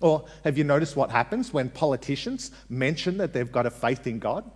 Or 0.00 0.24
have 0.44 0.58
you 0.58 0.64
noticed 0.64 0.96
what 0.96 1.10
happens 1.10 1.52
when 1.52 1.70
politicians 1.70 2.50
mention 2.68 3.18
that 3.18 3.32
they've 3.32 3.50
got 3.50 3.66
a 3.66 3.70
faith 3.70 4.06
in 4.06 4.18
God? 4.18 4.50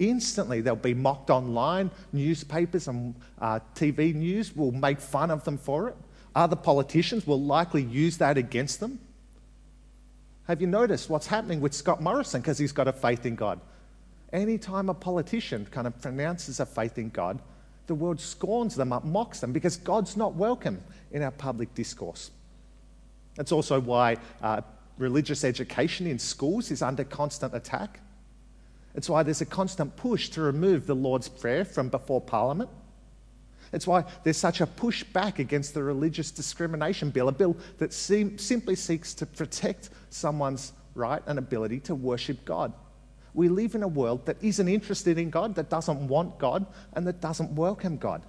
Instantly, 0.00 0.62
they'll 0.62 0.74
be 0.74 0.94
mocked 0.94 1.30
online. 1.30 1.90
Newspapers 2.12 2.88
and 2.88 3.14
uh, 3.40 3.60
TV 3.74 4.14
news 4.14 4.56
will 4.56 4.72
make 4.72 4.98
fun 4.98 5.30
of 5.30 5.44
them 5.44 5.58
for 5.58 5.88
it. 5.90 5.96
Other 6.34 6.56
politicians 6.56 7.26
will 7.26 7.40
likely 7.40 7.82
use 7.82 8.18
that 8.18 8.38
against 8.38 8.80
them. 8.80 8.98
Have 10.50 10.60
you 10.60 10.66
noticed 10.66 11.08
what's 11.08 11.28
happening 11.28 11.60
with 11.60 11.72
Scott 11.72 12.02
Morrison 12.02 12.40
because 12.40 12.58
he's 12.58 12.72
got 12.72 12.88
a 12.88 12.92
faith 12.92 13.24
in 13.24 13.36
God? 13.36 13.60
Anytime 14.32 14.88
a 14.88 14.94
politician 14.94 15.64
kind 15.70 15.86
of 15.86 16.02
pronounces 16.02 16.58
a 16.58 16.66
faith 16.66 16.98
in 16.98 17.10
God, 17.10 17.38
the 17.86 17.94
world 17.94 18.20
scorns 18.20 18.74
them 18.74 18.92
up, 18.92 19.04
mocks 19.04 19.38
them 19.38 19.52
because 19.52 19.76
God's 19.76 20.16
not 20.16 20.34
welcome 20.34 20.82
in 21.12 21.22
our 21.22 21.30
public 21.30 21.72
discourse. 21.76 22.32
That's 23.36 23.52
also 23.52 23.78
why 23.78 24.16
uh, 24.42 24.62
religious 24.98 25.44
education 25.44 26.08
in 26.08 26.18
schools 26.18 26.72
is 26.72 26.82
under 26.82 27.04
constant 27.04 27.54
attack. 27.54 28.00
It's 28.96 29.08
why 29.08 29.22
there's 29.22 29.42
a 29.42 29.46
constant 29.46 29.94
push 29.94 30.30
to 30.30 30.40
remove 30.40 30.84
the 30.84 30.96
Lord's 30.96 31.28
Prayer 31.28 31.64
from 31.64 31.90
before 31.90 32.20
Parliament. 32.20 32.70
It's 33.72 33.86
why 33.86 34.02
there's 34.24 34.36
such 34.36 34.60
a 34.60 34.66
push 34.66 35.04
back 35.04 35.38
against 35.38 35.74
the 35.74 35.82
Religious 35.84 36.32
Discrimination 36.32 37.10
Bill, 37.10 37.28
a 37.28 37.32
bill 37.32 37.56
that 37.78 37.92
seem, 37.92 38.36
simply 38.36 38.74
seeks 38.74 39.14
to 39.14 39.26
protect 39.26 39.90
someone's 40.10 40.72
right 40.94 41.22
and 41.26 41.38
ability 41.38 41.80
to 41.80 41.94
worship 41.94 42.44
God. 42.44 42.72
We 43.32 43.48
live 43.48 43.74
in 43.74 43.82
a 43.82 43.88
world 43.88 44.26
that 44.26 44.42
isn't 44.42 44.68
interested 44.68 45.16
in 45.18 45.30
God, 45.30 45.54
that 45.54 45.70
doesn't 45.70 46.08
want 46.08 46.38
God, 46.38 46.66
and 46.94 47.06
that 47.06 47.20
doesn't 47.20 47.52
welcome 47.52 47.96
God. 47.96 48.22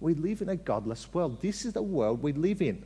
We 0.00 0.14
live 0.14 0.40
in 0.40 0.48
a 0.48 0.56
godless 0.56 1.12
world. 1.12 1.40
This 1.40 1.64
is 1.64 1.72
the 1.72 1.82
world 1.82 2.22
we 2.22 2.32
live 2.32 2.62
in. 2.62 2.84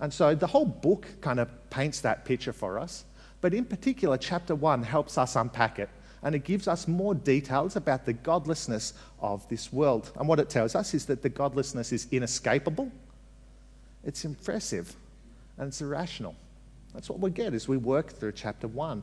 And 0.00 0.12
so 0.12 0.34
the 0.34 0.46
whole 0.46 0.64
book 0.64 1.06
kind 1.20 1.40
of 1.40 1.48
paints 1.70 2.00
that 2.00 2.24
picture 2.24 2.52
for 2.52 2.78
us. 2.78 3.04
But 3.40 3.54
in 3.54 3.64
particular, 3.64 4.16
chapter 4.16 4.54
one 4.54 4.84
helps 4.84 5.18
us 5.18 5.34
unpack 5.34 5.78
it 5.78 5.88
and 6.22 6.34
it 6.34 6.44
gives 6.44 6.68
us 6.68 6.86
more 6.86 7.14
details 7.14 7.74
about 7.76 8.06
the 8.06 8.12
godlessness 8.12 8.94
of 9.20 9.48
this 9.48 9.72
world. 9.72 10.12
And 10.16 10.28
what 10.28 10.38
it 10.38 10.48
tells 10.48 10.74
us 10.74 10.94
is 10.94 11.06
that 11.06 11.22
the 11.22 11.28
godlessness 11.28 11.92
is 11.92 12.06
inescapable, 12.10 12.90
it's 14.04 14.24
impressive, 14.24 14.94
and 15.58 15.68
it's 15.68 15.80
irrational. 15.80 16.34
That's 16.94 17.08
what 17.08 17.20
we 17.20 17.30
get 17.30 17.54
as 17.54 17.68
we 17.68 17.76
work 17.76 18.12
through 18.12 18.32
chapter 18.32 18.68
1. 18.68 19.02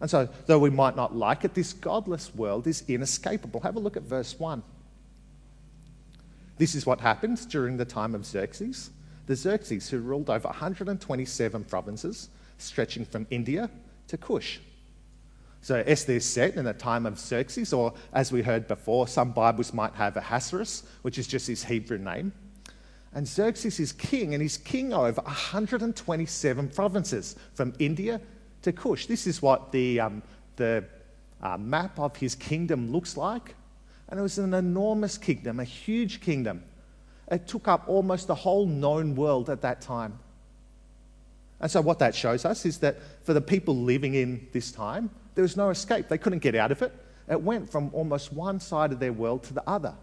And 0.00 0.10
so, 0.10 0.28
though 0.46 0.58
we 0.58 0.70
might 0.70 0.96
not 0.96 1.14
like 1.14 1.44
it, 1.44 1.54
this 1.54 1.72
godless 1.72 2.34
world 2.34 2.66
is 2.66 2.84
inescapable. 2.88 3.60
Have 3.60 3.76
a 3.76 3.80
look 3.80 3.96
at 3.96 4.02
verse 4.02 4.38
1. 4.38 4.62
This 6.58 6.74
is 6.74 6.84
what 6.84 7.00
happens 7.00 7.46
during 7.46 7.76
the 7.76 7.84
time 7.84 8.14
of 8.14 8.26
Xerxes. 8.26 8.90
The 9.26 9.36
Xerxes, 9.36 9.88
who 9.88 9.98
ruled 10.00 10.28
over 10.28 10.48
127 10.48 11.64
provinces, 11.64 12.28
stretching 12.58 13.04
from 13.04 13.26
India 13.30 13.70
to 14.08 14.16
Cush. 14.16 14.60
So 15.62 15.82
Esther 15.86 16.12
is 16.12 16.26
set 16.26 16.56
in 16.56 16.66
the 16.66 16.74
time 16.74 17.06
of 17.06 17.18
Xerxes, 17.18 17.72
or 17.72 17.94
as 18.12 18.30
we 18.30 18.42
heard 18.42 18.68
before, 18.68 19.08
some 19.08 19.32
Bibles 19.32 19.72
might 19.72 19.94
have 19.94 20.16
Ahasuerus, 20.18 20.82
which 21.00 21.18
is 21.18 21.26
just 21.26 21.46
his 21.46 21.64
Hebrew 21.64 21.96
name. 21.96 22.32
And 23.14 23.28
Xerxes 23.28 23.78
is 23.78 23.92
king, 23.92 24.34
and 24.34 24.42
he's 24.42 24.56
king 24.56 24.92
over 24.92 25.22
127 25.22 26.68
provinces 26.70 27.36
from 27.54 27.72
India 27.78 28.20
to 28.62 28.72
Kush. 28.72 29.06
This 29.06 29.26
is 29.26 29.40
what 29.40 29.70
the, 29.70 30.00
um, 30.00 30.22
the 30.56 30.84
uh, 31.40 31.56
map 31.56 31.98
of 31.98 32.16
his 32.16 32.34
kingdom 32.34 32.90
looks 32.90 33.16
like. 33.16 33.54
And 34.08 34.18
it 34.18 34.22
was 34.22 34.38
an 34.38 34.52
enormous 34.52 35.16
kingdom, 35.16 35.60
a 35.60 35.64
huge 35.64 36.20
kingdom. 36.20 36.64
It 37.30 37.46
took 37.46 37.68
up 37.68 37.84
almost 37.86 38.26
the 38.26 38.34
whole 38.34 38.66
known 38.66 39.14
world 39.14 39.48
at 39.48 39.62
that 39.62 39.80
time. 39.80 40.18
And 41.60 41.70
so, 41.70 41.80
what 41.80 41.98
that 42.00 42.14
shows 42.14 42.44
us 42.44 42.66
is 42.66 42.78
that 42.78 42.98
for 43.22 43.32
the 43.32 43.40
people 43.40 43.76
living 43.76 44.14
in 44.14 44.46
this 44.52 44.72
time, 44.72 45.08
there 45.34 45.42
was 45.42 45.56
no 45.56 45.70
escape. 45.70 46.08
They 46.08 46.18
couldn't 46.18 46.40
get 46.40 46.54
out 46.54 46.72
of 46.72 46.82
it. 46.82 46.92
It 47.28 47.40
went 47.40 47.70
from 47.70 47.90
almost 47.94 48.32
one 48.32 48.60
side 48.60 48.92
of 48.92 48.98
their 48.98 49.12
world 49.12 49.44
to 49.44 49.54
the 49.54 49.62
other. 49.66 49.94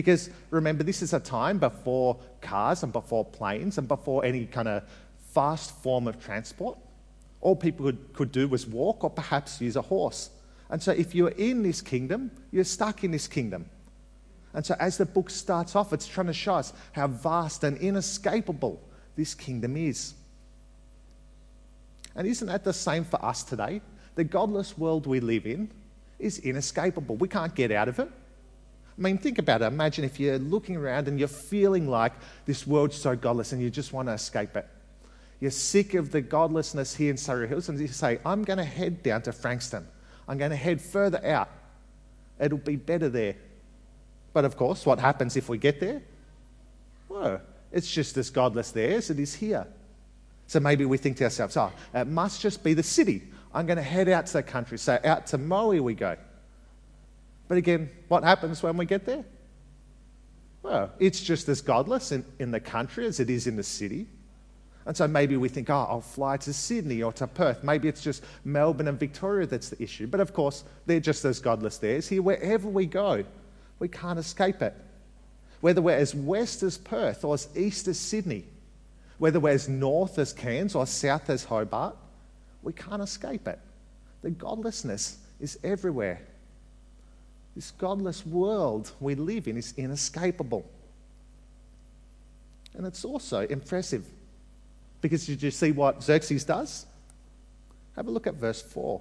Because 0.00 0.30
remember, 0.50 0.82
this 0.82 1.02
is 1.02 1.12
a 1.12 1.20
time 1.20 1.58
before 1.58 2.18
cars 2.40 2.82
and 2.82 2.92
before 2.92 3.24
planes 3.24 3.78
and 3.78 3.86
before 3.86 4.24
any 4.24 4.46
kind 4.46 4.68
of 4.68 4.82
fast 5.32 5.74
form 5.82 6.08
of 6.08 6.22
transport. 6.22 6.78
All 7.40 7.56
people 7.56 7.86
could, 7.86 8.12
could 8.12 8.32
do 8.32 8.48
was 8.48 8.66
walk 8.66 9.04
or 9.04 9.10
perhaps 9.10 9.60
use 9.60 9.76
a 9.76 9.82
horse. 9.82 10.30
And 10.68 10.82
so, 10.82 10.92
if 10.92 11.14
you're 11.14 11.30
in 11.30 11.62
this 11.62 11.80
kingdom, 11.80 12.30
you're 12.52 12.64
stuck 12.64 13.02
in 13.02 13.10
this 13.10 13.26
kingdom. 13.26 13.68
And 14.54 14.64
so, 14.64 14.76
as 14.78 14.98
the 14.98 15.06
book 15.06 15.30
starts 15.30 15.74
off, 15.74 15.92
it's 15.92 16.06
trying 16.06 16.28
to 16.28 16.32
show 16.32 16.54
us 16.54 16.72
how 16.92 17.06
vast 17.08 17.64
and 17.64 17.76
inescapable 17.78 18.80
this 19.16 19.34
kingdom 19.34 19.76
is. 19.76 20.14
And 22.14 22.26
isn't 22.26 22.46
that 22.46 22.64
the 22.64 22.72
same 22.72 23.04
for 23.04 23.24
us 23.24 23.42
today? 23.42 23.80
the 24.14 24.24
godless 24.24 24.76
world 24.76 25.06
we 25.06 25.20
live 25.20 25.46
in 25.46 25.70
is 26.18 26.38
inescapable. 26.40 27.16
We 27.16 27.28
can't 27.28 27.54
get 27.54 27.72
out 27.72 27.88
of 27.88 27.98
it. 27.98 28.10
I 28.98 29.02
mean, 29.02 29.18
think 29.18 29.38
about 29.38 29.62
it. 29.62 29.66
Imagine 29.66 30.04
if 30.04 30.20
you're 30.20 30.38
looking 30.38 30.76
around 30.76 31.08
and 31.08 31.18
you're 31.18 31.28
feeling 31.28 31.88
like 31.88 32.12
this 32.44 32.66
world's 32.66 32.96
so 32.96 33.16
godless 33.16 33.52
and 33.52 33.62
you 33.62 33.70
just 33.70 33.92
want 33.92 34.08
to 34.08 34.12
escape 34.12 34.56
it. 34.56 34.68
You're 35.40 35.50
sick 35.50 35.94
of 35.94 36.12
the 36.12 36.20
godlessness 36.20 36.94
here 36.94 37.10
in 37.10 37.16
Surrey 37.16 37.48
Hills 37.48 37.68
and 37.68 37.78
you 37.78 37.88
say, 37.88 38.20
I'm 38.26 38.44
going 38.44 38.58
to 38.58 38.64
head 38.64 39.02
down 39.02 39.22
to 39.22 39.32
Frankston. 39.32 39.86
I'm 40.28 40.36
going 40.36 40.50
to 40.50 40.56
head 40.56 40.80
further 40.80 41.24
out. 41.26 41.48
It'll 42.38 42.58
be 42.58 42.76
better 42.76 43.08
there. 43.08 43.36
But 44.32 44.44
of 44.44 44.56
course, 44.56 44.84
what 44.84 44.98
happens 44.98 45.36
if 45.36 45.48
we 45.48 45.58
get 45.58 45.80
there? 45.80 46.02
Well, 47.08 47.40
it's 47.72 47.90
just 47.90 48.16
as 48.16 48.30
godless 48.30 48.70
there 48.70 48.96
as 48.96 49.10
it 49.10 49.18
is 49.18 49.34
here. 49.34 49.66
So 50.46 50.60
maybe 50.60 50.84
we 50.84 50.98
think 50.98 51.16
to 51.18 51.24
ourselves, 51.24 51.56
oh, 51.56 51.72
it 51.94 52.06
must 52.06 52.40
just 52.40 52.62
be 52.62 52.74
the 52.74 52.82
city. 52.82 53.22
I'm 53.54 53.66
going 53.66 53.76
to 53.76 53.82
head 53.82 54.08
out 54.08 54.26
to 54.26 54.32
the 54.34 54.42
country. 54.42 54.78
So 54.78 54.98
out 55.04 55.26
to 55.28 55.38
Maui 55.38 55.80
we 55.80 55.94
go. 55.94 56.16
But 57.50 57.58
again, 57.58 57.90
what 58.06 58.22
happens 58.22 58.62
when 58.62 58.76
we 58.76 58.86
get 58.86 59.04
there? 59.04 59.24
Well, 60.62 60.92
it's 61.00 61.20
just 61.20 61.48
as 61.48 61.60
godless 61.60 62.12
in, 62.12 62.24
in 62.38 62.52
the 62.52 62.60
country 62.60 63.06
as 63.06 63.18
it 63.18 63.28
is 63.28 63.48
in 63.48 63.56
the 63.56 63.64
city. 63.64 64.06
And 64.86 64.96
so 64.96 65.08
maybe 65.08 65.36
we 65.36 65.48
think, 65.48 65.68
oh, 65.68 65.84
I'll 65.90 66.00
fly 66.00 66.36
to 66.36 66.52
Sydney 66.52 67.02
or 67.02 67.12
to 67.14 67.26
Perth. 67.26 67.64
Maybe 67.64 67.88
it's 67.88 68.02
just 68.04 68.22
Melbourne 68.44 68.86
and 68.86 69.00
Victoria 69.00 69.48
that's 69.48 69.68
the 69.68 69.82
issue. 69.82 70.06
But 70.06 70.20
of 70.20 70.32
course, 70.32 70.62
they're 70.86 71.00
just 71.00 71.24
as 71.24 71.40
godless 71.40 71.78
there 71.78 71.96
as 71.96 72.06
here. 72.06 72.22
Wherever 72.22 72.68
we 72.68 72.86
go, 72.86 73.24
we 73.80 73.88
can't 73.88 74.20
escape 74.20 74.62
it. 74.62 74.76
Whether 75.60 75.82
we're 75.82 75.96
as 75.96 76.14
west 76.14 76.62
as 76.62 76.78
Perth 76.78 77.24
or 77.24 77.34
as 77.34 77.48
east 77.56 77.88
as 77.88 77.98
Sydney, 77.98 78.44
whether 79.18 79.40
we're 79.40 79.54
as 79.54 79.68
north 79.68 80.20
as 80.20 80.32
Cairns 80.32 80.76
or 80.76 80.86
south 80.86 81.28
as 81.28 81.42
Hobart, 81.42 81.96
we 82.62 82.72
can't 82.72 83.02
escape 83.02 83.48
it. 83.48 83.58
The 84.22 84.30
godlessness 84.30 85.18
is 85.40 85.58
everywhere. 85.64 86.20
This 87.54 87.70
godless 87.72 88.24
world 88.24 88.92
we 89.00 89.14
live 89.14 89.48
in 89.48 89.56
is 89.56 89.74
inescapable. 89.76 90.64
And 92.74 92.86
it's 92.86 93.04
also 93.04 93.40
impressive 93.40 94.06
because 95.00 95.26
did 95.26 95.42
you 95.42 95.50
see 95.50 95.72
what 95.72 96.02
Xerxes 96.02 96.44
does? 96.44 96.86
Have 97.96 98.06
a 98.06 98.10
look 98.10 98.26
at 98.26 98.34
verse 98.34 98.62
4. 98.62 99.00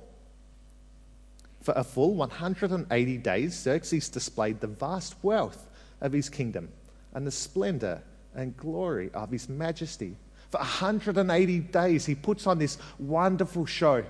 For 1.62 1.74
a 1.76 1.84
full 1.84 2.16
180 2.16 3.18
days, 3.18 3.54
Xerxes 3.60 4.10
displayed 4.10 4.60
the 4.60 4.68
vast 4.68 5.16
wealth 5.22 5.68
of 6.02 6.14
his 6.14 6.30
kingdom 6.30 6.70
and 7.14 7.28
the 7.28 7.32
splendor 7.32 8.02
and 8.34 8.56
glory 8.56 9.12
of 9.14 9.30
his 9.30 9.50
majesty 9.50 10.16
for 10.50 10.58
180 10.58 11.60
days, 11.60 12.06
he 12.06 12.16
puts 12.16 12.48
on 12.48 12.58
this 12.58 12.78
wonderful 12.98 13.66
show, 13.66 14.04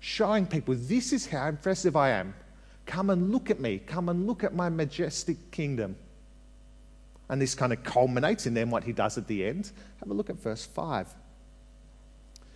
showing 0.00 0.46
people 0.46 0.74
this 0.76 1.12
is 1.12 1.26
how 1.26 1.48
impressive 1.48 1.94
I 1.94 2.10
am. 2.10 2.34
Come 2.86 3.10
and 3.10 3.32
look 3.32 3.50
at 3.50 3.60
me. 3.60 3.78
Come 3.78 4.08
and 4.08 4.26
look 4.26 4.44
at 4.44 4.54
my 4.54 4.68
majestic 4.68 5.50
kingdom. 5.50 5.96
And 7.28 7.40
this 7.40 7.54
kind 7.54 7.72
of 7.72 7.82
culminates 7.82 8.46
in 8.46 8.54
then 8.54 8.70
what 8.70 8.84
he 8.84 8.92
does 8.92 9.16
at 9.16 9.26
the 9.26 9.46
end. 9.46 9.70
Have 10.00 10.10
a 10.10 10.14
look 10.14 10.30
at 10.30 10.36
verse 10.36 10.66
5. 10.66 11.14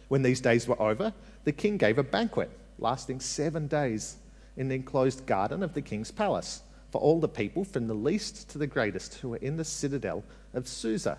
When 0.08 0.22
these 0.22 0.40
days 0.40 0.66
were 0.66 0.80
over, 0.80 1.12
the 1.44 1.52
king 1.52 1.76
gave 1.76 1.98
a 1.98 2.02
banquet 2.02 2.50
lasting 2.78 3.20
seven 3.20 3.66
days 3.66 4.16
in 4.56 4.68
the 4.68 4.74
enclosed 4.74 5.26
garden 5.26 5.62
of 5.62 5.74
the 5.74 5.82
king's 5.82 6.10
palace 6.10 6.62
for 6.90 7.00
all 7.00 7.20
the 7.20 7.28
people, 7.28 7.64
from 7.64 7.86
the 7.86 7.94
least 7.94 8.48
to 8.50 8.58
the 8.58 8.66
greatest, 8.66 9.14
who 9.16 9.30
were 9.30 9.36
in 9.38 9.56
the 9.56 9.64
citadel 9.64 10.24
of 10.54 10.66
Susa. 10.66 11.18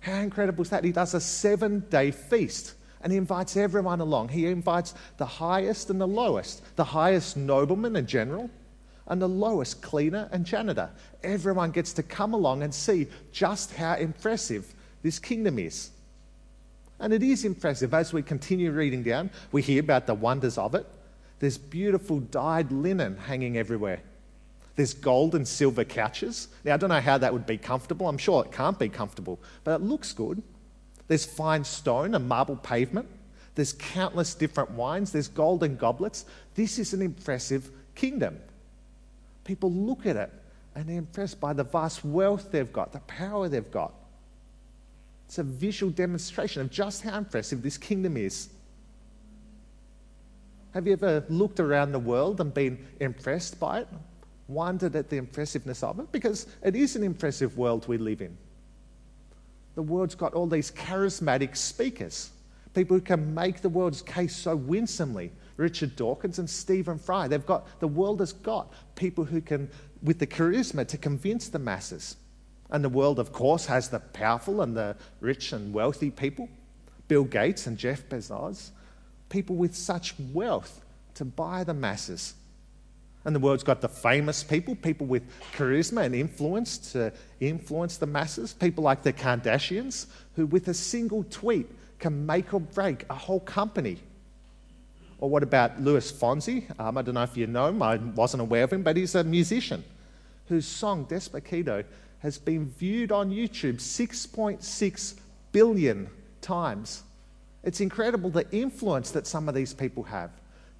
How 0.00 0.16
incredible 0.16 0.62
is 0.62 0.70
that? 0.70 0.84
He 0.84 0.92
does 0.92 1.14
a 1.14 1.20
seven 1.20 1.80
day 1.88 2.10
feast 2.10 2.74
and 3.04 3.12
he 3.12 3.18
invites 3.18 3.54
everyone 3.56 4.00
along. 4.00 4.30
He 4.30 4.46
invites 4.46 4.94
the 5.18 5.26
highest 5.26 5.90
and 5.90 6.00
the 6.00 6.08
lowest, 6.08 6.62
the 6.74 6.84
highest 6.84 7.36
nobleman 7.36 7.96
and 7.96 8.08
general, 8.08 8.50
and 9.06 9.20
the 9.20 9.28
lowest 9.28 9.82
cleaner 9.82 10.26
and 10.32 10.46
janitor. 10.46 10.88
Everyone 11.22 11.70
gets 11.70 11.92
to 11.92 12.02
come 12.02 12.32
along 12.32 12.62
and 12.62 12.74
see 12.74 13.06
just 13.30 13.74
how 13.74 13.94
impressive 13.96 14.74
this 15.02 15.18
kingdom 15.18 15.58
is. 15.58 15.90
And 16.98 17.12
it 17.12 17.22
is 17.22 17.44
impressive. 17.44 17.92
As 17.92 18.14
we 18.14 18.22
continue 18.22 18.72
reading 18.72 19.02
down, 19.02 19.28
we 19.52 19.60
hear 19.60 19.80
about 19.80 20.06
the 20.06 20.14
wonders 20.14 20.56
of 20.56 20.74
it. 20.74 20.86
There's 21.40 21.58
beautiful 21.58 22.20
dyed 22.20 22.72
linen 22.72 23.18
hanging 23.18 23.58
everywhere. 23.58 24.00
There's 24.76 24.94
gold 24.94 25.34
and 25.34 25.46
silver 25.46 25.84
couches. 25.84 26.48
Now, 26.64 26.72
I 26.72 26.76
don't 26.78 26.88
know 26.88 27.00
how 27.02 27.18
that 27.18 27.34
would 27.34 27.44
be 27.44 27.58
comfortable. 27.58 28.08
I'm 28.08 28.16
sure 28.16 28.46
it 28.46 28.52
can't 28.52 28.78
be 28.78 28.88
comfortable, 28.88 29.38
but 29.62 29.74
it 29.74 29.84
looks 29.84 30.14
good. 30.14 30.42
There's 31.08 31.24
fine 31.24 31.64
stone 31.64 32.14
and 32.14 32.28
marble 32.28 32.56
pavement. 32.56 33.08
There's 33.54 33.72
countless 33.72 34.34
different 34.34 34.70
wines. 34.72 35.12
There's 35.12 35.28
golden 35.28 35.76
goblets. 35.76 36.24
This 36.54 36.78
is 36.78 36.92
an 36.92 37.02
impressive 37.02 37.70
kingdom. 37.94 38.38
People 39.44 39.70
look 39.70 40.06
at 40.06 40.16
it 40.16 40.32
and 40.74 40.88
they're 40.88 40.98
impressed 40.98 41.40
by 41.40 41.52
the 41.52 41.64
vast 41.64 42.04
wealth 42.04 42.50
they've 42.50 42.72
got, 42.72 42.92
the 42.92 43.00
power 43.00 43.48
they've 43.48 43.70
got. 43.70 43.92
It's 45.26 45.38
a 45.38 45.44
visual 45.44 45.92
demonstration 45.92 46.62
of 46.62 46.70
just 46.70 47.02
how 47.02 47.16
impressive 47.16 47.62
this 47.62 47.78
kingdom 47.78 48.16
is. 48.16 48.48
Have 50.72 50.86
you 50.86 50.94
ever 50.94 51.24
looked 51.28 51.60
around 51.60 51.92
the 51.92 52.00
world 52.00 52.40
and 52.40 52.52
been 52.52 52.84
impressed 52.98 53.60
by 53.60 53.80
it? 53.80 53.88
Wondered 54.48 54.96
at 54.96 55.08
the 55.08 55.16
impressiveness 55.16 55.82
of 55.82 56.00
it? 56.00 56.10
Because 56.10 56.46
it 56.62 56.74
is 56.74 56.96
an 56.96 57.04
impressive 57.04 57.56
world 57.56 57.86
we 57.86 57.96
live 57.98 58.20
in 58.20 58.36
the 59.74 59.82
world's 59.82 60.14
got 60.14 60.34
all 60.34 60.46
these 60.46 60.70
charismatic 60.70 61.56
speakers, 61.56 62.30
people 62.74 62.96
who 62.96 63.02
can 63.02 63.34
make 63.34 63.60
the 63.60 63.68
world's 63.68 64.02
case 64.02 64.36
so 64.36 64.56
winsomely. 64.56 65.32
Richard 65.56 65.94
Dawkins 65.94 66.40
and 66.40 66.50
Stephen 66.50 66.98
Fry. 66.98 67.28
They've 67.28 67.46
got, 67.46 67.80
the 67.80 67.88
world 67.88 68.20
has 68.20 68.32
got 68.32 68.72
people 68.96 69.24
who 69.24 69.40
can, 69.40 69.70
with 70.02 70.18
the 70.18 70.26
charisma, 70.26 70.86
to 70.88 70.98
convince 70.98 71.48
the 71.48 71.60
masses. 71.60 72.16
And 72.70 72.82
the 72.82 72.88
world, 72.88 73.20
of 73.20 73.32
course, 73.32 73.66
has 73.66 73.88
the 73.88 74.00
powerful 74.00 74.62
and 74.62 74.76
the 74.76 74.96
rich 75.20 75.52
and 75.52 75.72
wealthy 75.72 76.10
people 76.10 76.48
Bill 77.06 77.24
Gates 77.24 77.66
and 77.66 77.76
Jeff 77.76 78.08
Bezos, 78.08 78.70
people 79.28 79.56
with 79.56 79.74
such 79.74 80.14
wealth 80.32 80.82
to 81.14 81.24
buy 81.24 81.64
the 81.64 81.74
masses. 81.74 82.34
And 83.24 83.34
the 83.34 83.40
world's 83.40 83.64
got 83.64 83.80
the 83.80 83.88
famous 83.88 84.42
people, 84.42 84.74
people 84.74 85.06
with 85.06 85.22
charisma 85.56 86.04
and 86.04 86.14
influence 86.14 86.76
to 86.92 87.12
influence 87.40 87.96
the 87.96 88.06
masses, 88.06 88.52
people 88.52 88.84
like 88.84 89.02
the 89.02 89.12
Kardashians, 89.12 90.06
who 90.36 90.46
with 90.46 90.68
a 90.68 90.74
single 90.74 91.24
tweet 91.30 91.66
can 91.98 92.26
make 92.26 92.52
or 92.52 92.60
break 92.60 93.04
a 93.08 93.14
whole 93.14 93.40
company. 93.40 93.98
Or 95.18 95.30
what 95.30 95.42
about 95.42 95.80
Luis 95.80 96.12
Fonsi? 96.12 96.68
Um, 96.78 96.98
I 96.98 97.02
don't 97.02 97.14
know 97.14 97.22
if 97.22 97.36
you 97.36 97.46
know 97.46 97.68
him, 97.68 97.80
I 97.82 97.96
wasn't 97.96 98.42
aware 98.42 98.64
of 98.64 98.72
him, 98.72 98.82
but 98.82 98.96
he's 98.96 99.14
a 99.14 99.24
musician 99.24 99.82
whose 100.48 100.66
song 100.66 101.06
Despacito 101.06 101.84
has 102.18 102.38
been 102.38 102.68
viewed 102.78 103.10
on 103.10 103.30
YouTube 103.30 103.76
6.6 103.76 105.14
billion 105.52 106.08
times. 106.40 107.02
It's 107.62 107.80
incredible 107.80 108.28
the 108.28 108.50
influence 108.50 109.10
that 109.12 109.26
some 109.26 109.48
of 109.48 109.54
these 109.54 109.72
people 109.72 110.02
have 110.04 110.30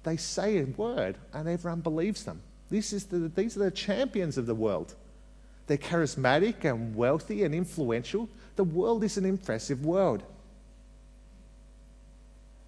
they 0.05 0.15
say 0.17 0.59
a 0.59 0.65
word 0.65 1.17
and 1.33 1.49
everyone 1.49 1.81
believes 1.81 2.23
them. 2.23 2.41
This 2.69 2.93
is 2.93 3.05
the, 3.05 3.31
these 3.35 3.57
are 3.57 3.65
the 3.65 3.71
champions 3.71 4.37
of 4.37 4.45
the 4.45 4.55
world. 4.55 4.95
They're 5.67 5.77
charismatic 5.77 6.63
and 6.63 6.95
wealthy 6.95 7.43
and 7.43 7.53
influential. 7.53 8.29
The 8.55 8.63
world 8.63 9.03
is 9.03 9.17
an 9.17 9.25
impressive 9.25 9.83
world. 9.83 10.23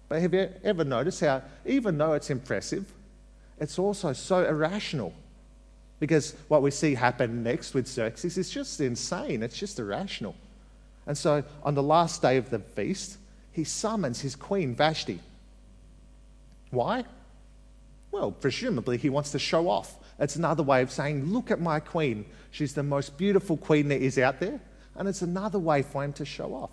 But 0.08 0.20
have 0.20 0.34
you 0.34 0.50
ever 0.64 0.84
noticed 0.84 1.20
how, 1.20 1.42
even 1.64 1.96
though 1.96 2.14
it's 2.14 2.30
impressive, 2.30 2.92
it's 3.60 3.78
also 3.78 4.12
so 4.12 4.44
irrational? 4.44 5.12
Because 6.00 6.34
what 6.48 6.62
we 6.62 6.70
see 6.70 6.94
happen 6.94 7.42
next 7.42 7.74
with 7.74 7.86
Xerxes 7.86 8.36
is 8.36 8.50
just 8.50 8.80
insane, 8.80 9.42
it's 9.42 9.56
just 9.56 9.78
irrational. 9.78 10.34
And 11.06 11.16
so 11.16 11.44
on 11.62 11.74
the 11.74 11.82
last 11.82 12.20
day 12.22 12.36
of 12.36 12.50
the 12.50 12.58
feast, 12.58 13.18
he 13.52 13.64
summons 13.64 14.20
his 14.20 14.36
queen 14.36 14.74
Vashti. 14.74 15.20
Why? 16.70 17.04
Well, 18.10 18.32
presumably 18.32 18.96
he 18.96 19.10
wants 19.10 19.32
to 19.32 19.38
show 19.38 19.68
off. 19.68 19.96
It's 20.18 20.36
another 20.36 20.62
way 20.62 20.82
of 20.82 20.90
saying, 20.90 21.26
Look 21.26 21.50
at 21.50 21.60
my 21.60 21.80
queen. 21.80 22.24
She's 22.50 22.74
the 22.74 22.82
most 22.82 23.16
beautiful 23.16 23.56
queen 23.56 23.88
there 23.88 23.98
is 23.98 24.18
out 24.18 24.40
there. 24.40 24.60
And 24.96 25.08
it's 25.08 25.22
another 25.22 25.58
way 25.58 25.82
for 25.82 26.02
him 26.02 26.12
to 26.14 26.24
show 26.24 26.54
off. 26.54 26.70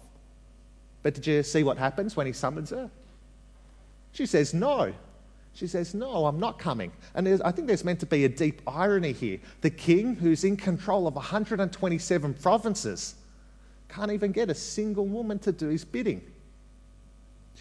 But 1.04 1.14
did 1.14 1.28
you 1.28 1.44
see 1.44 1.64
what 1.64 1.78
happens 1.78 2.16
when 2.16 2.26
he 2.26 2.34
summons 2.34 2.72
her? 2.72 2.90
She 4.14 4.26
says, 4.26 4.54
No. 4.54 4.94
She 5.54 5.68
says, 5.68 5.94
No, 5.94 6.26
I'm 6.26 6.40
not 6.40 6.58
coming. 6.58 6.92
And 7.14 7.42
I 7.44 7.52
think 7.52 7.68
there's 7.68 7.84
meant 7.84 8.00
to 8.00 8.06
be 8.06 8.26
a 8.26 8.30
deep 8.30 8.62
irony 8.66 9.12
here. 9.12 9.40
The 9.62 9.70
king, 9.70 10.16
who's 10.16 10.44
in 10.44 10.58
control 10.58 11.08
of 11.08 11.16
127 11.16 12.34
provinces, 12.36 13.16
can't 13.88 14.12
even 14.12 14.32
get 14.32 14.50
a 14.50 14.56
single 14.56 15.06
woman 15.06 15.38
to 15.40 15.52
do 15.52 15.68
his 15.68 15.86
bidding. 15.86 16.22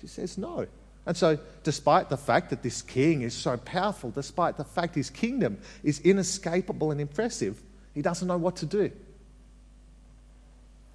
She 0.00 0.06
says, 0.06 0.38
No. 0.38 0.66
And 1.06 1.16
so, 1.16 1.38
despite 1.62 2.08
the 2.08 2.16
fact 2.16 2.50
that 2.50 2.62
this 2.62 2.80
king 2.80 3.22
is 3.22 3.34
so 3.34 3.56
powerful, 3.58 4.10
despite 4.10 4.56
the 4.56 4.64
fact 4.64 4.94
his 4.94 5.10
kingdom 5.10 5.58
is 5.82 6.00
inescapable 6.00 6.90
and 6.90 7.00
impressive, 7.00 7.62
he 7.94 8.00
doesn't 8.00 8.26
know 8.26 8.38
what 8.38 8.56
to 8.56 8.66
do. 8.66 8.90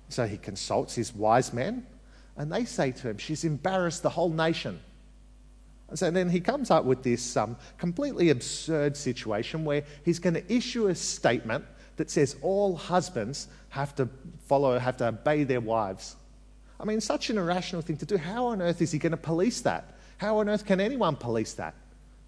So 0.09 0.25
he 0.25 0.37
consults 0.37 0.95
his 0.95 1.13
wise 1.13 1.53
men, 1.53 1.85
and 2.35 2.51
they 2.51 2.65
say 2.65 2.91
to 2.91 3.09
him, 3.09 3.17
She's 3.19 3.43
embarrassed 3.43 4.01
the 4.01 4.09
whole 4.09 4.29
nation. 4.29 4.79
And 5.89 5.97
so 5.97 6.11
then 6.11 6.29
he 6.29 6.39
comes 6.39 6.71
up 6.71 6.85
with 6.85 7.03
this 7.03 7.35
um, 7.37 7.55
completely 7.77 8.29
absurd 8.29 8.95
situation 8.95 9.65
where 9.65 9.83
he's 10.05 10.19
going 10.19 10.35
to 10.35 10.53
issue 10.53 10.87
a 10.87 10.95
statement 10.95 11.65
that 11.97 12.11
says 12.11 12.35
all 12.41 12.75
husbands 12.75 13.47
have 13.69 13.95
to 13.95 14.07
follow, 14.47 14.77
have 14.77 14.97
to 14.97 15.07
obey 15.07 15.43
their 15.43 15.61
wives. 15.61 16.15
I 16.79 16.85
mean, 16.85 17.01
such 17.01 17.29
an 17.29 17.37
irrational 17.37 17.81
thing 17.81 17.97
to 17.97 18.05
do. 18.05 18.17
How 18.17 18.47
on 18.47 18.61
earth 18.61 18.81
is 18.81 18.91
he 18.91 18.99
going 18.99 19.11
to 19.11 19.17
police 19.17 19.61
that? 19.61 19.95
How 20.19 20.39
on 20.39 20.49
earth 20.49 20.65
can 20.65 20.81
anyone 20.81 21.15
police 21.15 21.53
that? 21.53 21.73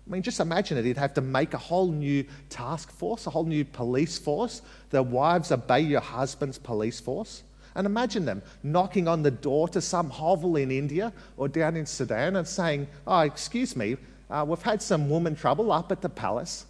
I 0.07 0.09
mean, 0.09 0.21
just 0.21 0.39
imagine 0.39 0.77
it. 0.77 0.85
He'd 0.85 0.97
have 0.97 1.13
to 1.15 1.21
make 1.21 1.53
a 1.53 1.57
whole 1.57 1.91
new 1.91 2.25
task 2.49 2.89
force, 2.89 3.27
a 3.27 3.29
whole 3.29 3.43
new 3.43 3.65
police 3.65 4.17
force. 4.17 4.61
The 4.89 5.03
wives 5.03 5.51
obey 5.51 5.81
your 5.81 6.01
husband's 6.01 6.57
police 6.57 7.01
force. 7.01 7.43
And 7.75 7.85
imagine 7.85 8.25
them 8.25 8.41
knocking 8.63 9.07
on 9.07 9.23
the 9.23 9.31
door 9.31 9.67
to 9.69 9.81
some 9.81 10.09
hovel 10.09 10.55
in 10.55 10.71
India 10.71 11.11
or 11.35 11.49
down 11.49 11.75
in 11.75 11.85
Sudan 11.85 12.37
and 12.37 12.47
saying, 12.47 12.87
Oh, 13.05 13.19
excuse 13.19 13.75
me, 13.75 13.97
uh, 14.29 14.45
we've 14.47 14.61
had 14.61 14.81
some 14.81 15.09
woman 15.09 15.35
trouble 15.35 15.71
up 15.71 15.91
at 15.91 16.01
the 16.01 16.09
palace, 16.09 16.65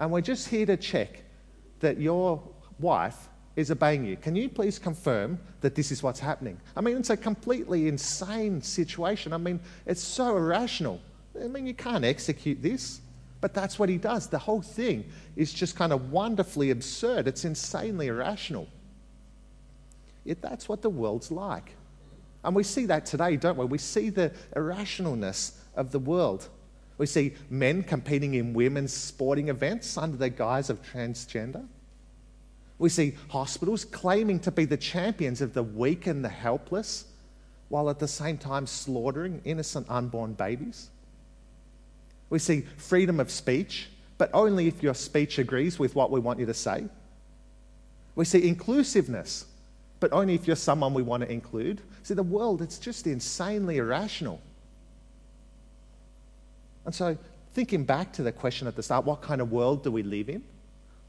and 0.00 0.10
we're 0.10 0.20
just 0.20 0.48
here 0.48 0.66
to 0.66 0.76
check 0.76 1.22
that 1.80 2.00
your 2.00 2.42
wife 2.80 3.28
is 3.56 3.70
obeying 3.70 4.04
you. 4.04 4.16
Can 4.16 4.34
you 4.34 4.48
please 4.48 4.78
confirm 4.78 5.38
that 5.60 5.74
this 5.74 5.92
is 5.92 6.02
what's 6.02 6.20
happening? 6.20 6.58
I 6.76 6.80
mean, 6.80 6.96
it's 6.96 7.10
a 7.10 7.16
completely 7.16 7.88
insane 7.88 8.60
situation. 8.60 9.32
I 9.32 9.36
mean, 9.36 9.60
it's 9.86 10.02
so 10.02 10.36
irrational. 10.36 11.00
I 11.40 11.46
mean, 11.46 11.66
you 11.66 11.74
can't 11.74 12.04
execute 12.04 12.62
this, 12.62 13.00
but 13.40 13.54
that's 13.54 13.78
what 13.78 13.88
he 13.88 13.96
does. 13.96 14.28
The 14.28 14.38
whole 14.38 14.62
thing 14.62 15.04
is 15.36 15.52
just 15.52 15.76
kind 15.76 15.92
of 15.92 16.10
wonderfully 16.10 16.70
absurd. 16.70 17.28
It's 17.28 17.44
insanely 17.44 18.08
irrational. 18.08 18.68
Yet 20.24 20.40
that's 20.40 20.68
what 20.68 20.82
the 20.82 20.90
world's 20.90 21.30
like. 21.30 21.72
And 22.42 22.54
we 22.54 22.62
see 22.62 22.86
that 22.86 23.06
today, 23.06 23.36
don't 23.36 23.56
we? 23.56 23.64
We 23.64 23.78
see 23.78 24.10
the 24.10 24.32
irrationalness 24.54 25.56
of 25.76 25.92
the 25.92 25.98
world. 25.98 26.48
We 26.98 27.06
see 27.06 27.34
men 27.50 27.82
competing 27.82 28.34
in 28.34 28.52
women's 28.52 28.92
sporting 28.92 29.48
events 29.48 29.96
under 29.96 30.16
the 30.16 30.30
guise 30.30 30.70
of 30.70 30.82
transgender. 30.82 31.66
We 32.78 32.88
see 32.88 33.14
hospitals 33.28 33.84
claiming 33.84 34.40
to 34.40 34.50
be 34.50 34.64
the 34.64 34.76
champions 34.76 35.40
of 35.40 35.54
the 35.54 35.62
weak 35.62 36.06
and 36.06 36.24
the 36.24 36.28
helpless, 36.28 37.04
while 37.68 37.88
at 37.88 37.98
the 37.98 38.08
same 38.08 38.38
time 38.38 38.66
slaughtering 38.66 39.40
innocent 39.44 39.86
unborn 39.88 40.34
babies. 40.34 40.90
We 42.30 42.38
see 42.38 42.62
freedom 42.76 43.20
of 43.20 43.30
speech, 43.30 43.88
but 44.18 44.30
only 44.32 44.66
if 44.66 44.82
your 44.82 44.94
speech 44.94 45.38
agrees 45.38 45.78
with 45.78 45.94
what 45.94 46.10
we 46.10 46.20
want 46.20 46.40
you 46.40 46.46
to 46.46 46.54
say. 46.54 46.84
We 48.16 48.24
see 48.24 48.46
inclusiveness, 48.46 49.46
but 50.00 50.12
only 50.12 50.34
if 50.34 50.46
you're 50.46 50.56
someone 50.56 50.94
we 50.94 51.02
want 51.02 51.22
to 51.22 51.30
include. 51.30 51.80
See, 52.02 52.14
the 52.14 52.22
world, 52.22 52.62
it's 52.62 52.78
just 52.78 53.06
insanely 53.06 53.78
irrational. 53.78 54.40
And 56.84 56.94
so 56.94 57.16
thinking 57.54 57.84
back 57.84 58.12
to 58.14 58.22
the 58.22 58.32
question 58.32 58.66
at 58.66 58.76
the 58.76 58.82
start 58.82 59.04
what 59.04 59.22
kind 59.22 59.40
of 59.40 59.50
world 59.52 59.84
do 59.84 59.90
we 59.90 60.02
live 60.02 60.28
in? 60.28 60.42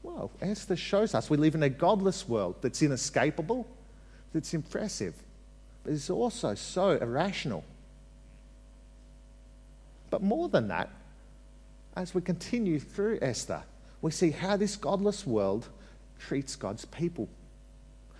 Well, 0.06 0.30
Esther 0.40 0.76
shows 0.76 1.16
us 1.16 1.28
we 1.28 1.36
live 1.36 1.56
in 1.56 1.64
a 1.64 1.68
godless 1.68 2.28
world 2.28 2.54
that's 2.60 2.80
inescapable, 2.80 3.66
that's 4.32 4.54
impressive, 4.54 5.14
but 5.82 5.92
it's 5.92 6.10
also 6.10 6.54
so 6.54 6.90
irrational. 6.90 7.64
But 10.08 10.22
more 10.22 10.48
than 10.48 10.68
that, 10.68 10.90
as 11.96 12.14
we 12.14 12.22
continue 12.22 12.78
through 12.78 13.18
Esther, 13.20 13.64
we 14.00 14.12
see 14.12 14.30
how 14.30 14.56
this 14.56 14.76
godless 14.76 15.26
world 15.26 15.66
treats 16.20 16.54
God's 16.54 16.84
people. 16.84 17.28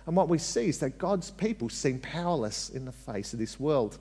And 0.05 0.15
what 0.15 0.27
we 0.27 0.39
see 0.39 0.67
is 0.67 0.79
that 0.79 0.97
God's 0.97 1.31
people 1.31 1.69
seem 1.69 1.99
powerless 1.99 2.69
in 2.69 2.83
the 2.83 2.91
face 2.91 3.31
of 3.31 3.39
this 3.39 3.61
world. 3.61 3.97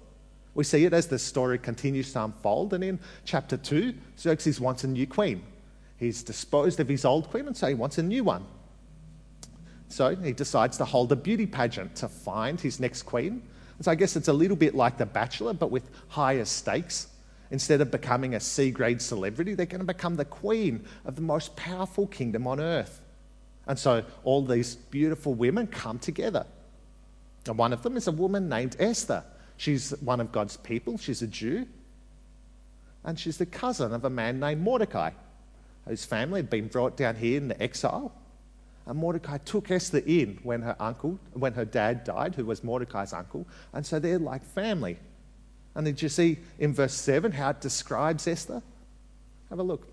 We 0.55 0.65
see 0.65 0.87
it 0.87 0.93
as 0.93 1.07
the 1.07 1.21
story 1.21 1.59
continues 1.59 2.13
to 2.15 2.25
unfold. 2.25 2.75
And 2.75 2.83
in 2.83 2.99
chapter 3.25 3.57
2, 3.57 3.95
Xerxes 4.19 4.61
wants 4.61 4.83
a 4.83 4.89
new 4.89 5.07
queen. 5.07 5.45
He's 5.99 6.23
disposed 6.23 6.81
of 6.81 6.89
his 6.89 7.05
old 7.05 7.31
queen, 7.31 7.47
and 7.47 7.57
so 7.57 7.69
he 7.69 7.75
wants 7.75 7.99
a 7.99 8.03
new 8.03 8.25
one. 8.25 8.45
So 9.89 10.15
he 10.15 10.33
decides 10.33 10.77
to 10.79 10.85
hold 10.85 11.13
a 11.13 11.17
beauty 11.17 11.47
pageant 11.47 11.97
to 11.97 12.09
find 12.09 12.61
his 12.61 12.81
next 12.81 13.03
queen. 13.03 13.43
And 13.77 13.85
so 13.85 13.91
I 13.91 13.95
guess 13.95 14.17
it's 14.17 14.29
a 14.29 14.33
little 14.33 14.57
bit 14.57 14.75
like 14.75 14.99
The 14.99 15.07
Bachelor, 15.07 15.55
but 15.55 15.71
with 15.71 15.89
higher 16.09 16.45
stakes. 16.45 17.09
Instead 17.51 17.81
of 17.81 17.93
becoming 17.93 18.35
a 18.35 18.41
C 18.41 18.73
grade 18.73 19.01
celebrity, 19.01 19.55
they're 19.55 19.67
going 19.67 19.81
to 19.81 19.87
become 19.87 20.17
the 20.17 20.25
queen 20.25 20.85
of 21.05 21.15
the 21.15 21.23
most 21.23 21.55
powerful 21.55 22.07
kingdom 22.09 22.47
on 22.47 22.59
earth. 22.59 23.01
And 23.69 23.79
so 23.79 24.05
all 24.25 24.45
these 24.45 24.75
beautiful 24.75 25.35
women 25.35 25.69
come 25.69 25.99
together. 25.99 26.47
And 27.47 27.57
one 27.57 27.73
of 27.73 27.83
them 27.83 27.97
is 27.97 28.09
a 28.09 28.13
woman 28.13 28.49
named 28.49 28.77
Esther. 28.81 29.23
She's 29.57 29.91
one 30.01 30.21
of 30.21 30.33
God's 30.33 30.57
people, 30.57 30.99
she's 30.99 31.23
a 31.23 31.27
Jew. 31.27 31.67
And 33.05 33.19
she's 33.19 33.39
the 33.39 33.47
cousin 33.47 33.93
of 33.93 34.05
a 34.05 34.11
man 34.11 34.41
named 34.41 34.61
Mordecai, 34.61 35.11
whose 35.87 36.05
family 36.05 36.39
had 36.39 36.51
been 36.51 36.69
brought 36.69 36.97
down 36.97 37.17
here 37.17 37.37
in 37.37 37.49
the 37.49 37.63
exile. 37.63 38.13
And 38.87 38.99
Mordecai 38.99 39.39
took 39.39 39.71
Esther 39.71 40.03
in 40.07 40.39
when 40.43 40.63
her 40.63 40.77
uncle, 40.79 41.19
when 41.33 41.55
her 41.55 41.65
dad 41.65 42.05
died, 42.05 42.35
who 42.35 42.45
was 42.45 42.63
Mordecai's 42.63 43.13
uncle. 43.13 43.47
And 43.73 43.85
so 43.85 43.99
they're 43.99 44.19
like 44.19 44.45
family. 44.45 44.97
And 45.75 45.85
did 45.85 46.01
you 46.01 46.09
see 46.09 46.39
in 46.59 46.73
verse 46.73 46.95
7 46.95 47.33
how 47.33 47.51
it 47.51 47.61
describes 47.61 48.27
Esther? 48.27 48.63
Have 49.51 49.59
a 49.59 49.65
look. 49.65 49.87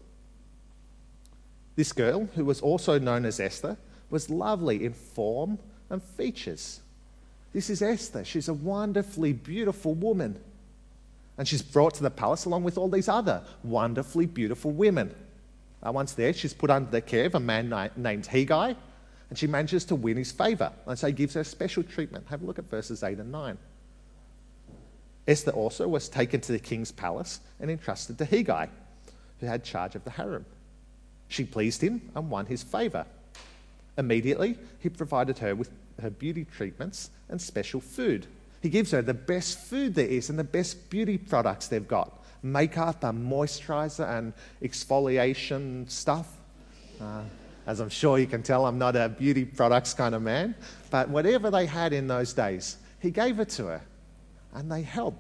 This 1.75 1.91
girl, 1.91 2.29
who 2.35 2.45
was 2.45 2.61
also 2.61 2.99
known 2.99 3.25
as 3.25 3.39
Esther, 3.39 3.77
was 4.09 4.29
lovely 4.29 4.85
in 4.85 4.93
form 4.93 5.57
and 5.89 6.01
features. 6.01 6.81
This 7.51 7.69
is 7.69 7.81
Esther. 7.81 8.23
She's 8.23 8.47
a 8.47 8.53
wonderfully 8.53 9.33
beautiful 9.33 9.93
woman. 9.95 10.39
And 11.37 11.47
she's 11.47 11.63
brought 11.63 11.95
to 11.95 12.03
the 12.03 12.11
palace 12.11 12.45
along 12.45 12.63
with 12.63 12.77
all 12.77 12.89
these 12.89 13.09
other 13.09 13.43
wonderfully 13.63 14.27
beautiful 14.27 14.71
women. 14.71 15.13
Uh, 15.85 15.91
once 15.91 16.13
there, 16.13 16.33
she's 16.33 16.53
put 16.53 16.69
under 16.69 16.89
the 16.89 17.01
care 17.01 17.25
of 17.25 17.35
a 17.35 17.39
man 17.39 17.69
named 17.97 18.25
Hegai, 18.25 18.75
and 19.29 19.37
she 19.37 19.47
manages 19.47 19.83
to 19.85 19.95
win 19.95 20.17
his 20.17 20.31
favor. 20.31 20.71
And 20.85 20.97
so 20.97 21.07
he 21.07 21.13
gives 21.13 21.33
her 21.33 21.43
special 21.43 21.83
treatment. 21.83 22.25
Have 22.29 22.41
a 22.41 22.45
look 22.45 22.59
at 22.59 22.69
verses 22.69 23.03
8 23.03 23.19
and 23.19 23.31
9. 23.31 23.57
Esther 25.27 25.51
also 25.51 25.87
was 25.87 26.09
taken 26.09 26.39
to 26.41 26.51
the 26.51 26.59
king's 26.59 26.91
palace 26.91 27.39
and 27.59 27.69
entrusted 27.69 28.17
to 28.17 28.25
Hegai, 28.25 28.69
who 29.39 29.45
had 29.45 29.63
charge 29.63 29.95
of 29.95 30.03
the 30.03 30.11
harem. 30.11 30.45
She 31.27 31.45
pleased 31.45 31.81
him 31.81 32.01
and 32.15 32.29
won 32.29 32.45
his 32.45 32.63
favor. 32.63 33.05
Immediately, 33.97 34.57
he 34.79 34.89
provided 34.89 35.37
her 35.39 35.55
with 35.55 35.71
her 36.01 36.09
beauty 36.09 36.45
treatments 36.45 37.09
and 37.29 37.41
special 37.41 37.79
food. 37.79 38.27
He 38.61 38.69
gives 38.69 38.91
her 38.91 39.01
the 39.01 39.13
best 39.13 39.59
food 39.59 39.95
there 39.95 40.07
is 40.07 40.29
and 40.29 40.39
the 40.39 40.43
best 40.43 40.89
beauty 40.89 41.17
products 41.17 41.67
they've 41.67 41.87
got 41.87 42.22
makeup 42.43 43.03
and 43.03 43.31
moisturizer 43.31 44.07
and 44.17 44.33
exfoliation 44.61 45.89
stuff. 45.89 46.27
Uh, 47.01 47.21
as 47.65 47.79
I'm 47.79 47.89
sure 47.89 48.19
you 48.19 48.27
can 48.27 48.43
tell, 48.43 48.65
I'm 48.65 48.77
not 48.77 48.95
a 48.95 49.09
beauty 49.09 49.45
products 49.45 49.93
kind 49.93 50.13
of 50.13 50.21
man. 50.21 50.53
But 50.91 51.09
whatever 51.09 51.49
they 51.49 51.65
had 51.65 51.93
in 51.93 52.07
those 52.07 52.33
days, 52.33 52.77
he 52.99 53.09
gave 53.09 53.39
it 53.39 53.49
to 53.49 53.67
her 53.67 53.81
and 54.53 54.71
they 54.71 54.81
help 54.81 55.15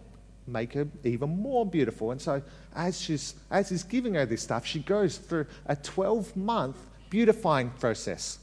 make 0.45 0.73
her 0.73 0.87
even 1.03 1.29
more 1.41 1.65
beautiful. 1.65 2.11
And 2.11 2.21
so, 2.21 2.41
as, 2.75 2.99
she's, 2.99 3.35
as 3.49 3.69
he's 3.69 3.83
giving 3.83 4.15
her 4.15 4.25
this 4.25 4.43
stuff, 4.43 4.65
she 4.65 4.79
goes 4.79 5.17
through 5.17 5.47
a 5.65 5.75
12 5.75 6.35
month 6.35 6.77
beautifying 7.09 7.69
process 7.71 8.39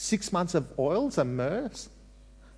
six 0.00 0.32
months 0.32 0.54
of 0.54 0.66
oils 0.78 1.18
and 1.18 1.38
myrrhs, 1.38 1.88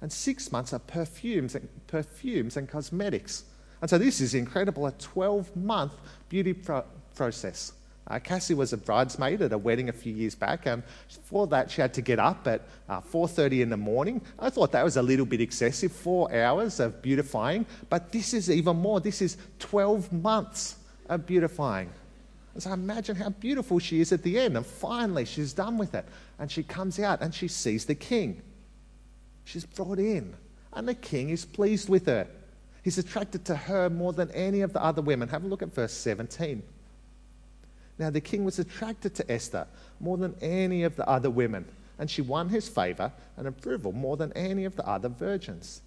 and 0.00 0.12
six 0.12 0.52
months 0.52 0.72
of 0.72 0.86
perfumes 0.86 1.56
and, 1.56 1.68
perfumes 1.88 2.56
and 2.56 2.68
cosmetics. 2.68 3.44
And 3.82 3.90
so, 3.90 3.98
this 3.98 4.20
is 4.20 4.34
incredible 4.34 4.86
a 4.86 4.92
12 4.92 5.54
month 5.56 5.92
beauty 6.28 6.54
pro- 6.54 6.84
process. 7.14 7.72
Uh, 8.06 8.18
Cassie 8.18 8.54
was 8.54 8.72
a 8.72 8.76
bridesmaid 8.76 9.42
at 9.42 9.52
a 9.52 9.58
wedding 9.58 9.88
a 9.88 9.92
few 9.92 10.12
years 10.12 10.34
back, 10.34 10.66
and 10.66 10.82
for 11.24 11.46
that 11.48 11.70
she 11.70 11.80
had 11.80 11.94
to 11.94 12.00
get 12.00 12.18
up 12.18 12.46
at 12.46 12.62
uh, 12.88 13.00
4:30 13.00 13.62
in 13.62 13.70
the 13.70 13.76
morning. 13.76 14.20
I 14.38 14.50
thought 14.50 14.72
that 14.72 14.84
was 14.84 14.96
a 14.96 15.02
little 15.02 15.26
bit 15.26 15.40
excessive, 15.40 15.92
four 15.92 16.32
hours 16.32 16.80
of 16.80 17.00
beautifying, 17.02 17.64
but 17.90 18.12
this 18.12 18.34
is 18.34 18.50
even 18.50 18.76
more. 18.76 19.00
This 19.00 19.22
is 19.22 19.36
12 19.58 20.12
months 20.12 20.76
of 21.08 21.26
beautifying. 21.26 21.90
And 22.54 22.62
so 22.62 22.72
imagine 22.72 23.16
how 23.16 23.30
beautiful 23.30 23.78
she 23.78 24.00
is 24.00 24.12
at 24.12 24.22
the 24.22 24.38
end, 24.38 24.56
and 24.56 24.66
finally 24.66 25.24
she's 25.24 25.52
done 25.52 25.78
with 25.78 25.94
it, 25.94 26.04
and 26.38 26.50
she 26.50 26.62
comes 26.62 26.98
out 26.98 27.22
and 27.22 27.34
she 27.34 27.48
sees 27.48 27.84
the 27.84 27.94
king. 27.94 28.42
She's 29.44 29.64
brought 29.64 29.98
in, 29.98 30.34
and 30.72 30.88
the 30.88 30.94
king 30.94 31.30
is 31.30 31.44
pleased 31.44 31.88
with 31.88 32.06
her. 32.06 32.26
He's 32.82 32.98
attracted 32.98 33.44
to 33.46 33.54
her 33.54 33.88
more 33.88 34.12
than 34.12 34.30
any 34.32 34.60
of 34.60 34.72
the 34.72 34.82
other 34.82 35.02
women. 35.02 35.28
Have 35.28 35.44
a 35.44 35.48
look 35.48 35.62
at 35.62 35.72
verse 35.72 35.92
17. 35.92 36.62
Now, 37.98 38.10
the 38.10 38.20
king 38.20 38.44
was 38.44 38.58
attracted 38.58 39.14
to 39.16 39.30
Esther 39.30 39.66
more 40.00 40.16
than 40.16 40.34
any 40.40 40.82
of 40.82 40.96
the 40.96 41.08
other 41.08 41.30
women, 41.30 41.64
and 41.98 42.10
she 42.10 42.22
won 42.22 42.48
his 42.48 42.68
favor 42.68 43.12
and 43.36 43.46
approval 43.46 43.92
more 43.92 44.16
than 44.16 44.32
any 44.32 44.64
of 44.64 44.74
the 44.74 44.86
other 44.86 45.08
virgins. 45.08 45.82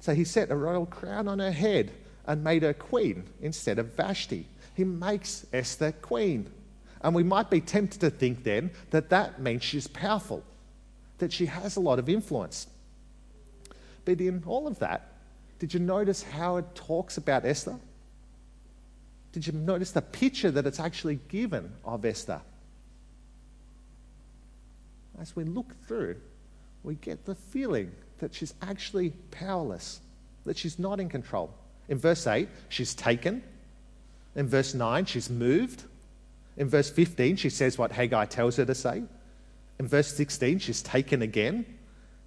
So 0.00 0.14
he 0.14 0.24
set 0.24 0.50
a 0.50 0.56
royal 0.56 0.86
crown 0.86 1.26
on 1.26 1.40
her 1.40 1.50
head 1.50 1.90
and 2.26 2.44
made 2.44 2.62
her 2.62 2.74
queen 2.74 3.24
instead 3.40 3.78
of 3.78 3.94
Vashti. 3.94 4.46
He 4.74 4.84
makes 4.84 5.44
Esther 5.52 5.92
queen. 5.92 6.48
And 7.00 7.14
we 7.14 7.22
might 7.22 7.50
be 7.50 7.60
tempted 7.60 8.00
to 8.00 8.10
think 8.10 8.44
then 8.44 8.70
that 8.90 9.08
that 9.10 9.40
means 9.40 9.64
she's 9.64 9.86
powerful, 9.86 10.44
that 11.18 11.32
she 11.32 11.46
has 11.46 11.76
a 11.76 11.80
lot 11.80 11.98
of 11.98 12.08
influence. 12.08 12.66
But 14.04 14.20
in 14.20 14.42
all 14.46 14.66
of 14.66 14.78
that, 14.80 15.12
did 15.58 15.74
you 15.74 15.80
notice 15.80 16.22
how 16.22 16.56
it 16.56 16.74
talks 16.74 17.16
about 17.16 17.44
Esther? 17.44 17.78
Did 19.32 19.46
you 19.46 19.52
notice 19.52 19.90
the 19.90 20.02
picture 20.02 20.50
that 20.50 20.66
it's 20.66 20.80
actually 20.80 21.18
given 21.28 21.72
of 21.84 22.04
Esther? 22.04 22.40
As 25.20 25.34
we 25.34 25.44
look 25.44 25.74
through, 25.86 26.16
we 26.84 26.94
get 26.94 27.24
the 27.24 27.34
feeling 27.34 27.90
that 28.18 28.34
she's 28.34 28.54
actually 28.62 29.10
powerless, 29.30 30.00
that 30.46 30.56
she's 30.56 30.78
not 30.78 31.00
in 31.00 31.08
control. 31.08 31.52
In 31.88 31.98
verse 31.98 32.26
8, 32.26 32.48
she's 32.68 32.94
taken. 32.94 33.42
In 34.36 34.46
verse 34.48 34.74
9, 34.74 35.04
she's 35.06 35.28
moved. 35.28 35.82
In 36.56 36.68
verse 36.68 36.90
15, 36.90 37.36
she 37.36 37.50
says 37.50 37.78
what 37.78 37.92
Hegai 37.92 38.28
tells 38.28 38.56
her 38.56 38.64
to 38.64 38.74
say. 38.74 39.02
In 39.78 39.88
verse 39.88 40.14
16, 40.14 40.60
she's 40.60 40.82
taken 40.82 41.22
again. 41.22 41.64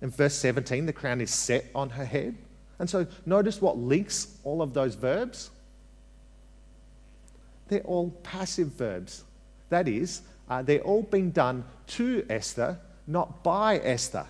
In 0.02 0.10
verse 0.10 0.34
17, 0.36 0.86
the 0.86 0.94
crown 0.94 1.22
is 1.22 1.32
set 1.32 1.66
on 1.76 1.92
her 1.92 2.06
head. 2.06 2.36
And 2.82 2.90
so 2.90 3.08
notice 3.26 3.62
what 3.62 3.78
links 3.78 4.36
all 4.44 4.62
of 4.62 4.74
those 4.74 4.96
verbs 4.96 5.52
they're 7.72 7.80
all 7.82 8.10
passive 8.24 8.68
verbs. 8.68 9.24
That 9.70 9.88
is, 9.88 10.24
uh, 10.50 10.62
they're 10.62 10.82
all 10.82 11.04
being 11.04 11.32
done 11.32 11.64
to 11.88 12.26
Esther, 12.30 12.78
not 13.08 13.46
by 13.46 13.78
Esther. 13.78 14.28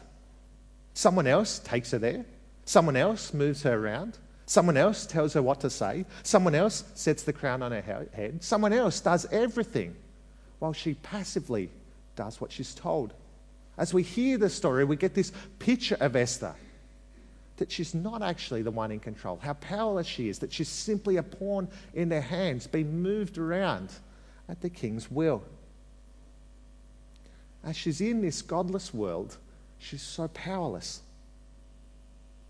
Someone 0.94 1.26
else 1.26 1.58
takes 1.58 1.90
her 1.90 1.98
there, 1.98 2.24
someone 2.66 2.96
else 2.96 3.34
moves 3.34 3.64
her 3.64 3.74
around, 3.74 4.20
someone 4.46 4.78
else 4.78 5.08
tells 5.08 5.34
her 5.34 5.42
what 5.42 5.60
to 5.62 5.72
say, 5.72 6.06
someone 6.22 6.54
else 6.54 6.84
sets 6.94 7.24
the 7.24 7.34
crown 7.34 7.64
on 7.64 7.72
her 7.72 7.82
head, 7.82 8.44
someone 8.44 8.74
else 8.74 9.00
does 9.00 9.26
everything 9.32 9.96
while 10.60 10.74
she 10.74 10.94
passively 10.94 11.72
does 12.16 12.40
what 12.40 12.52
she's 12.52 12.76
told. 12.76 13.12
As 13.76 13.92
we 13.92 14.04
hear 14.04 14.38
the 14.38 14.52
story, 14.52 14.86
we 14.86 14.98
get 14.98 15.16
this 15.16 15.32
picture 15.58 15.98
of 16.00 16.16
Esther 16.16 16.54
that 17.62 17.72
she's 17.72 17.94
not 17.94 18.24
actually 18.24 18.64
the 18.64 18.72
one 18.72 18.92
in 18.92 19.00
control, 19.00 19.38
how 19.40 19.54
powerless 19.54 20.08
she 20.08 20.30
is, 20.30 20.40
that 20.40 20.52
she's 20.52 20.68
simply 20.68 21.18
a 21.18 21.24
pawn 21.24 21.68
in 21.94 22.10
their 22.10 22.20
hands, 22.20 22.66
being 22.66 23.04
moved 23.04 23.38
around 23.38 23.94
at 24.50 24.60
the 24.62 24.70
king's 24.70 25.12
will. 25.12 25.44
As 27.64 27.78
she's 27.78 28.02
in 28.02 28.20
this 28.20 28.42
godless 28.42 28.92
world, 28.96 29.38
she's 29.78 30.02
so 30.02 30.28
powerless. 30.30 31.02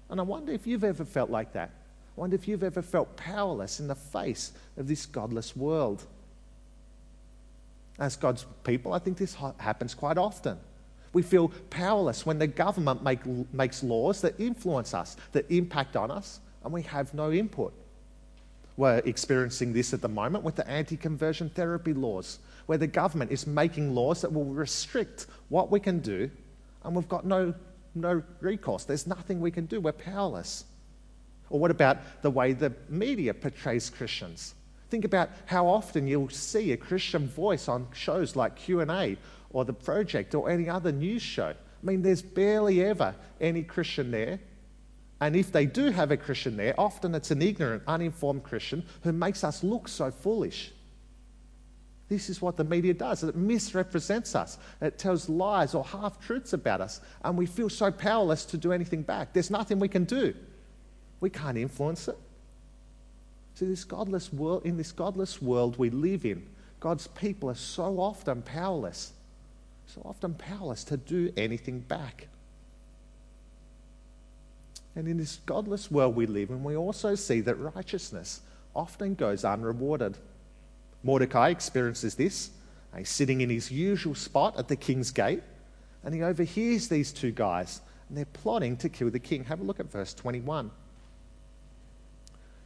And 0.10 0.17
I 0.17 0.24
wonder 0.24 0.54
if 0.54 0.65
you've 0.65 0.86
ever 0.86 1.04
felt 1.04 1.30
like 1.30 1.52
that. 1.52 1.71
I 2.17 2.21
wonder 2.21 2.36
if 2.36 2.47
you've 2.47 2.63
ever 2.63 2.82
felt 2.82 3.17
powerless 3.17 3.82
in 3.82 3.89
the 3.89 3.95
face 3.95 4.54
of 4.78 4.88
this 4.88 5.06
godless 5.06 5.58
world. 5.58 6.06
As 8.00 8.15
God's 8.15 8.45
people, 8.63 8.93
I 8.93 9.00
think 9.00 9.17
this 9.17 9.36
happens 9.58 9.93
quite 9.93 10.17
often. 10.17 10.58
We 11.13 11.21
feel 11.21 11.52
powerless 11.69 12.26
when 12.26 12.39
the 12.39 12.47
government 12.47 13.04
make, 13.04 13.19
makes 13.54 13.84
laws 13.84 14.21
that 14.21 14.39
influence 14.39 14.93
us, 14.93 15.17
that 15.34 15.50
impact 15.52 15.95
on 15.95 16.10
us, 16.10 16.39
and 16.63 16.71
we 16.71 16.84
have 16.84 17.13
no 17.13 17.32
input. 17.32 17.74
We're 18.78 19.00
experiencing 19.00 19.74
this 19.74 19.93
at 19.93 20.02
the 20.02 20.08
moment 20.08 20.43
with 20.43 20.56
the 20.56 20.67
anti 20.67 20.95
conversion 20.95 21.50
therapy 21.50 21.93
laws, 21.93 22.39
where 22.65 22.78
the 22.78 22.88
government 22.88 23.32
is 23.32 23.45
making 23.45 23.93
laws 23.93 24.21
that 24.21 24.32
will 24.32 24.45
restrict 24.45 25.28
what 25.50 25.69
we 25.69 25.80
can 25.80 26.00
do, 26.00 26.32
and 26.84 26.95
we've 26.95 27.10
got 27.10 27.26
no, 27.26 27.54
no 27.93 28.24
recourse. 28.39 28.86
There's 28.86 29.06
nothing 29.06 29.41
we 29.41 29.52
can 29.52 29.65
do. 29.65 29.82
We're 29.82 29.91
powerless. 29.91 30.65
Or 31.50 31.60
what 31.60 31.71
about 31.71 32.21
the 32.21 32.32
way 32.32 32.54
the 32.54 32.74
media 32.88 33.34
portrays 33.34 33.89
Christians? 33.89 34.56
Think 34.89 35.04
about 35.06 35.30
how 35.45 35.67
often 35.67 36.08
you'll 36.08 36.30
see 36.30 36.71
a 36.71 36.78
Christian 36.78 37.28
voice 37.28 37.67
on 37.67 37.88
shows 37.93 38.36
like 38.36 38.56
Q&A 38.56 39.17
or 39.54 39.66
The 39.66 39.74
Project 39.74 40.36
or 40.36 40.50
any 40.50 40.70
other 40.70 40.92
news 40.92 41.22
show. 41.22 41.50
I 41.50 41.86
mean, 41.86 42.02
there's 42.02 42.22
barely 42.22 42.84
ever 42.84 43.16
any 43.40 43.64
Christian 43.64 44.12
there. 44.12 44.40
And 45.20 45.36
if 45.36 45.52
they 45.52 45.66
do 45.66 45.92
have 45.92 46.12
a 46.12 46.18
Christian 46.18 46.58
there, 46.58 46.74
often 46.80 47.14
it's 47.14 47.32
an 47.32 47.42
ignorant, 47.42 47.84
uninformed 47.88 48.44
Christian 48.44 48.84
who 49.04 49.12
makes 49.12 49.44
us 49.44 49.64
look 49.64 49.88
so 49.88 50.10
foolish. 50.10 50.72
This 52.10 52.30
is 52.30 52.42
what 52.42 52.58
the 52.58 52.64
media 52.64 52.94
does. 52.94 53.24
It 53.24 53.36
misrepresents 53.36 54.36
us. 54.36 54.58
It 54.82 54.98
tells 54.98 55.30
lies 55.30 55.74
or 55.74 55.86
half 55.86 56.20
truths 56.20 56.54
about 56.54 56.82
us. 56.82 57.00
And 57.24 57.38
we 57.38 57.46
feel 57.46 57.70
so 57.70 57.90
powerless 57.92 58.44
to 58.46 58.58
do 58.58 58.74
anything 58.74 59.02
back. 59.04 59.32
There's 59.32 59.50
nothing 59.50 59.80
we 59.80 59.88
can 59.88 60.04
do. 60.04 60.34
We 61.22 61.30
can't 61.30 61.58
influence 61.58 62.08
it. 62.08 62.18
See, 63.54 63.66
this 63.66 63.84
godless 63.84 64.34
world, 64.34 64.66
in 64.66 64.76
this 64.76 64.92
godless 64.92 65.42
world 65.42 65.78
we 65.78 65.90
live 65.90 66.26
in, 66.26 66.48
God's 66.80 67.08
people 67.08 67.50
are 67.50 67.56
so 67.56 68.00
often 68.00 68.42
powerless, 68.42 69.14
so 69.88 70.02
often 70.06 70.34
powerless 70.34 70.84
to 70.86 70.98
do 70.98 71.32
anything 71.36 71.80
back. 71.80 72.28
And 74.96 75.08
in 75.08 75.17
this 75.17 75.39
godless 75.46 75.89
world 75.89 76.15
we 76.15 76.26
live 76.26 76.50
in, 76.50 76.63
we 76.63 76.76
also 76.76 77.15
see 77.15 77.41
that 77.41 77.56
righteousness 77.56 78.41
often 78.76 79.15
goes 79.15 79.46
unrewarded. 79.46 80.17
Mordecai 81.04 81.50
experiences 81.50 82.15
this. 82.15 82.52
He's 82.96 83.10
sitting 83.10 83.41
in 83.41 83.50
his 83.50 83.72
usual 83.72 84.15
spot 84.15 84.58
at 84.58 84.67
the 84.67 84.76
king's 84.76 85.12
gate, 85.12 85.44
and 86.04 86.13
he 86.13 86.22
overhears 86.22 86.89
these 86.89 87.13
two 87.13 87.32
guys, 87.32 87.82
and 88.10 88.17
they're 88.17 88.26
plotting 88.26 88.76
to 88.78 88.89
kill 88.89 89.10
the 89.10 89.20
king. 89.20 89.46
Have 89.46 89.62
a 89.62 89.63
look 89.63 89.80
at 89.80 89.89
verse 89.89 90.13
21. 90.13 90.72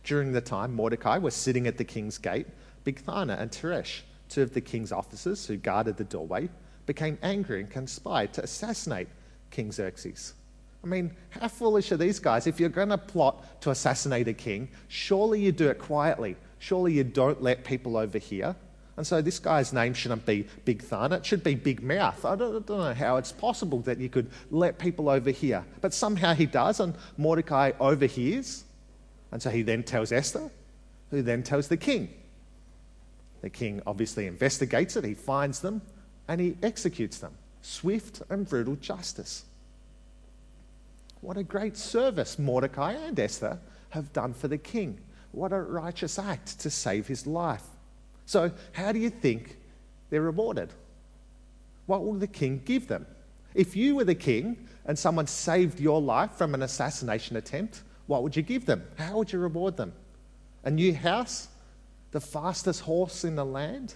During 0.03 0.31
the 0.31 0.41
time 0.41 0.73
Mordecai 0.73 1.17
was 1.17 1.35
sitting 1.35 1.67
at 1.67 1.77
the 1.77 1.83
king's 1.83 2.17
gate, 2.17 2.47
Bigthana 2.85 3.39
and 3.39 3.51
Teresh, 3.51 4.01
two 4.29 4.41
of 4.41 4.53
the 4.53 4.61
king's 4.61 4.91
officers 4.91 5.45
who 5.45 5.57
guarded 5.57 5.97
the 5.97 6.03
doorway, 6.03 6.49
became 6.85 7.17
angry 7.21 7.61
and 7.61 7.69
conspired 7.69 8.33
to 8.33 8.43
assassinate 8.43 9.07
King 9.51 9.71
Xerxes. 9.71 10.33
I 10.83 10.87
mean, 10.87 11.15
how 11.31 11.47
foolish 11.47 11.91
are 11.91 11.97
these 11.97 12.19
guys? 12.19 12.45
If 12.45 12.59
you're 12.59 12.69
going 12.69 12.89
to 12.89 12.97
plot 12.97 13.61
to 13.61 13.71
assassinate 13.71 14.27
a 14.27 14.33
king, 14.33 14.69
surely 14.87 15.41
you 15.41 15.51
do 15.51 15.67
it 15.69 15.79
quietly. 15.79 16.35
Surely 16.59 16.93
you 16.93 17.03
don't 17.03 17.41
let 17.41 17.63
people 17.63 17.97
overhear. 17.97 18.55
And 18.97 19.05
so 19.05 19.21
this 19.21 19.39
guy's 19.39 19.73
name 19.73 19.93
shouldn't 19.93 20.25
be 20.25 20.47
Big 20.63 20.81
Thun, 20.81 21.11
it 21.11 21.25
should 21.25 21.43
be 21.43 21.55
Big 21.55 21.81
Mouth. 21.83 22.23
I 22.23 22.35
don't, 22.35 22.55
I 22.55 22.59
don't, 22.59 22.79
know 22.79 22.93
how 22.93 23.17
it's 23.17 23.31
possible 23.31 23.79
that 23.81 23.97
you 23.97 24.09
could 24.09 24.29
let 24.51 24.79
people 24.79 25.09
overhear. 25.09 25.65
But 25.81 25.93
somehow 25.93 26.33
he 26.33 26.45
does, 26.45 26.79
and 26.79 26.95
Mordecai 27.17 27.71
overhears. 27.79 28.63
And 29.31 29.41
so 29.41 29.49
he 29.49 29.63
then 29.63 29.83
tells 29.83 30.11
Esther, 30.11 30.49
who 31.09 31.21
then 31.21 31.43
tells 31.43 31.67
the 31.67 31.77
king. 31.77 32.09
The 33.41 33.49
king 33.49 33.81
obviously 33.85 34.27
investigates 34.27 34.95
it, 34.95 35.03
he 35.03 35.13
finds 35.13 35.59
them, 35.59 35.81
and 36.27 36.41
he 36.41 36.57
executes 36.63 37.19
them. 37.19 37.33
Swift 37.61 38.21
and 38.29 38.47
brutal 38.47 38.75
justice. 38.75 39.45
What 41.21 41.37
a 41.37 41.43
great 41.43 41.75
service 41.77 42.37
Mordecai 42.37 42.93
and 42.93 43.19
Esther 43.19 43.59
have 43.89 44.13
done 44.13 44.33
for 44.33 44.47
the 44.47 44.57
king. 44.57 44.99
What 45.31 45.51
a 45.51 45.61
righteous 45.61 46.19
act 46.19 46.59
to 46.59 46.69
save 46.69 47.07
his 47.07 47.25
life. 47.25 47.63
So, 48.25 48.51
how 48.73 48.91
do 48.91 48.99
you 48.99 49.09
think 49.09 49.57
they're 50.09 50.21
rewarded? 50.21 50.69
What 51.85 52.05
will 52.05 52.13
the 52.13 52.27
king 52.27 52.61
give 52.65 52.87
them? 52.87 53.05
If 53.53 53.75
you 53.75 53.95
were 53.95 54.03
the 54.03 54.15
king 54.15 54.67
and 54.85 54.97
someone 54.97 55.27
saved 55.27 55.79
your 55.79 56.01
life 56.01 56.31
from 56.31 56.53
an 56.53 56.61
assassination 56.61 57.37
attempt, 57.37 57.83
what 58.07 58.23
would 58.23 58.35
you 58.35 58.43
give 58.43 58.65
them? 58.65 58.83
How 58.97 59.17
would 59.17 59.31
you 59.31 59.39
reward 59.39 59.77
them? 59.77 59.93
A 60.63 60.71
new 60.71 60.93
house? 60.93 61.47
The 62.11 62.21
fastest 62.21 62.81
horse 62.81 63.23
in 63.23 63.35
the 63.35 63.45
land? 63.45 63.95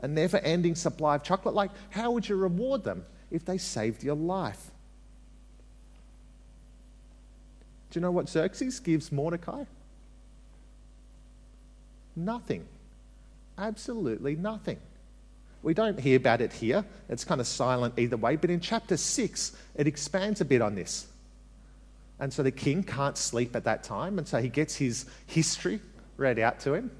A 0.00 0.08
never 0.08 0.38
ending 0.38 0.74
supply 0.74 1.16
of 1.16 1.22
chocolate? 1.22 1.54
Like, 1.54 1.70
how 1.90 2.10
would 2.10 2.28
you 2.28 2.36
reward 2.36 2.84
them 2.84 3.04
if 3.30 3.44
they 3.44 3.58
saved 3.58 4.02
your 4.02 4.16
life? 4.16 4.70
Do 7.90 7.98
you 7.98 8.02
know 8.02 8.10
what 8.10 8.28
Xerxes 8.28 8.80
gives 8.80 9.12
Mordecai? 9.12 9.64
Nothing. 12.16 12.66
Absolutely 13.56 14.36
nothing. 14.36 14.78
We 15.62 15.74
don't 15.74 15.98
hear 15.98 16.16
about 16.16 16.40
it 16.40 16.52
here. 16.52 16.84
It's 17.08 17.24
kind 17.24 17.40
of 17.40 17.46
silent 17.46 17.98
either 17.98 18.16
way. 18.16 18.36
But 18.36 18.50
in 18.50 18.60
chapter 18.60 18.96
6, 18.96 19.56
it 19.76 19.86
expands 19.86 20.40
a 20.40 20.44
bit 20.44 20.60
on 20.60 20.74
this. 20.74 21.06
And 22.20 22.32
so 22.32 22.42
the 22.42 22.50
king 22.50 22.82
can't 22.82 23.16
sleep 23.16 23.56
at 23.56 23.64
that 23.64 23.82
time. 23.82 24.18
And 24.18 24.28
so 24.28 24.40
he 24.40 24.48
gets 24.48 24.76
his 24.76 25.06
history 25.26 25.80
read 26.16 26.38
out 26.38 26.60
to 26.60 26.74
him. 26.74 26.90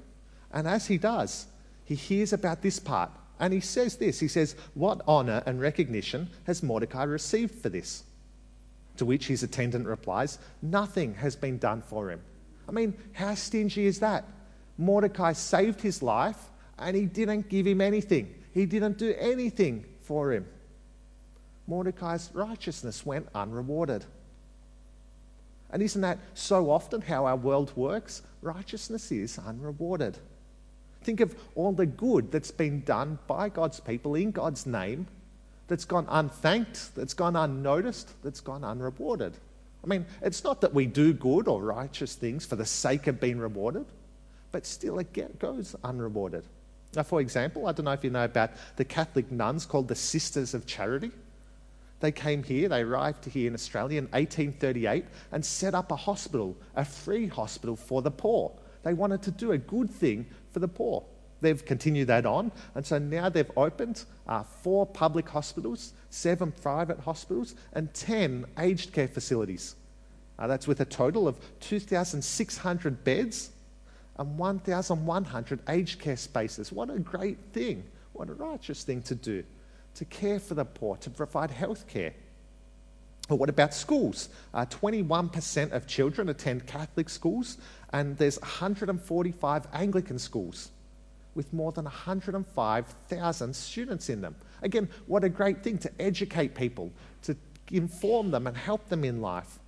And 0.51 0.67
as 0.67 0.87
he 0.87 0.97
does, 0.97 1.45
he 1.85 1.95
hears 1.95 2.33
about 2.33 2.61
this 2.61 2.79
part. 2.79 3.11
And 3.39 3.53
he 3.53 3.59
says 3.59 3.97
this 3.97 4.19
He 4.19 4.27
says, 4.27 4.55
What 4.73 5.01
honor 5.07 5.43
and 5.45 5.61
recognition 5.61 6.29
has 6.45 6.63
Mordecai 6.63 7.03
received 7.03 7.55
for 7.61 7.69
this? 7.69 8.03
To 8.97 9.05
which 9.05 9.27
his 9.27 9.43
attendant 9.43 9.87
replies, 9.87 10.39
Nothing 10.61 11.13
has 11.15 11.35
been 11.35 11.57
done 11.57 11.81
for 11.81 12.09
him. 12.09 12.21
I 12.67 12.71
mean, 12.71 12.95
how 13.13 13.35
stingy 13.35 13.85
is 13.85 13.99
that? 13.99 14.25
Mordecai 14.77 15.33
saved 15.33 15.81
his 15.81 16.01
life 16.01 16.49
and 16.79 16.95
he 16.95 17.05
didn't 17.05 17.47
give 17.49 17.67
him 17.67 17.79
anything. 17.79 18.33
He 18.53 18.65
didn't 18.65 18.97
do 18.97 19.13
anything 19.17 19.85
for 20.01 20.33
him. 20.33 20.45
Mordecai's 21.67 22.29
righteousness 22.33 23.05
went 23.05 23.27
unrewarded. 23.33 24.05
And 25.71 25.81
isn't 25.81 26.01
that 26.01 26.19
so 26.33 26.69
often 26.69 27.01
how 27.01 27.25
our 27.25 27.35
world 27.35 27.71
works? 27.75 28.21
Righteousness 28.41 29.11
is 29.11 29.37
unrewarded. 29.39 30.17
Think 31.05 31.21
of 31.21 31.35
all 31.55 31.71
the 31.71 31.85
good 31.85 32.31
that's 32.31 32.51
been 32.51 32.81
done 32.81 33.17
by 33.27 33.47
God's 33.49 33.79
people 33.79 34.15
in 34.15 34.31
God's 34.31 34.65
name 34.65 35.07
that's 35.67 35.85
gone 35.85 36.05
unthanked, 36.09 36.93
that's 36.95 37.13
gone 37.13 37.35
unnoticed, 37.35 38.11
that's 38.23 38.41
gone 38.41 38.63
unrewarded. 38.63 39.33
I 39.83 39.87
mean, 39.87 40.05
it's 40.21 40.43
not 40.43 40.61
that 40.61 40.73
we 40.73 40.85
do 40.85 41.13
good 41.13 41.47
or 41.47 41.61
righteous 41.61 42.15
things 42.15 42.45
for 42.45 42.55
the 42.55 42.65
sake 42.65 43.07
of 43.07 43.21
being 43.21 43.39
rewarded 43.39 43.85
but 44.55 44.65
still 44.65 44.99
it 44.99 45.37
goes 45.37 45.75
unrewarded. 45.83 46.45
Now, 46.95 47.03
for 47.03 47.19
example, 47.19 47.67
I 47.67 47.73
don't 47.73 47.83
know 47.83 47.91
if 47.91 48.05
you 48.05 48.09
know 48.09 48.23
about 48.23 48.51
the 48.77 48.85
Catholic 48.85 49.29
nuns 49.29 49.65
called 49.65 49.89
the 49.89 49.95
Sisters 49.95 50.53
of 50.53 50.65
Charity. 50.65 51.11
They 51.99 52.13
came 52.13 52.41
here, 52.41 52.69
they 52.69 52.83
arrived 52.83 53.25
here 53.25 53.49
in 53.49 53.53
Australia 53.53 53.97
in 53.97 54.05
1838 54.05 55.03
and 55.33 55.45
set 55.45 55.75
up 55.75 55.91
a 55.91 55.97
hospital, 55.97 56.55
a 56.73 56.85
free 56.85 57.27
hospital 57.27 57.75
for 57.75 58.01
the 58.01 58.11
poor. 58.11 58.53
They 58.83 58.93
wanted 58.93 59.21
to 59.23 59.31
do 59.31 59.51
a 59.51 59.57
good 59.57 59.89
thing 59.89 60.25
for 60.55 60.59
the 60.61 60.67
poor. 60.69 61.03
They've 61.41 61.65
continued 61.65 62.07
that 62.07 62.25
on, 62.25 62.49
and 62.75 62.85
so 62.85 62.97
now 62.97 63.27
they've 63.27 63.51
opened 63.57 64.05
uh, 64.25 64.43
four 64.43 64.85
public 64.85 65.27
hospitals, 65.27 65.91
seven 66.09 66.53
private 66.53 66.97
hospitals, 66.97 67.55
and 67.73 67.93
10 67.93 68.45
aged 68.57 68.93
care 68.93 69.09
facilities. 69.09 69.75
Uh, 70.39 70.47
that's 70.47 70.65
with 70.65 70.79
a 70.79 70.85
total 70.85 71.27
of 71.27 71.37
2,600 71.59 73.03
beds 73.03 73.49
and 74.17 74.37
1,100 74.37 75.59
aged 75.67 75.99
care 75.99 76.15
spaces. 76.15 76.71
What 76.71 76.89
a 76.89 76.99
great 76.99 77.37
thing. 77.51 77.83
What 78.13 78.29
a 78.29 78.33
righteous 78.33 78.85
thing 78.85 79.01
to 79.01 79.15
do. 79.15 79.43
To 79.95 80.05
care 80.05 80.39
for 80.39 80.53
the 80.53 80.63
poor, 80.63 80.95
to 80.95 81.09
provide 81.09 81.51
health 81.51 81.85
care. 81.89 82.13
But 83.27 83.37
what 83.37 83.49
about 83.49 83.73
schools? 83.73 84.29
Uh, 84.53 84.65
21% 84.65 85.71
of 85.71 85.87
children 85.87 86.29
attend 86.29 86.67
Catholic 86.67 87.09
schools, 87.09 87.57
and 87.91 88.17
there's 88.17 88.39
145 88.39 89.67
Anglican 89.73 90.19
schools 90.19 90.69
with 91.33 91.51
more 91.51 91.71
than 91.71 91.85
105,000 91.85 93.55
students 93.55 94.09
in 94.09 94.21
them. 94.21 94.35
Again, 94.61 94.89
what 95.07 95.23
a 95.23 95.29
great 95.29 95.63
thing 95.63 95.77
to 95.79 95.91
educate 96.01 96.55
people, 96.55 96.91
to 97.23 97.35
inform 97.71 98.31
them 98.31 98.47
and 98.47 98.55
help 98.55 98.87
them 98.89 99.03
in 99.03 99.21
life. 99.21 99.59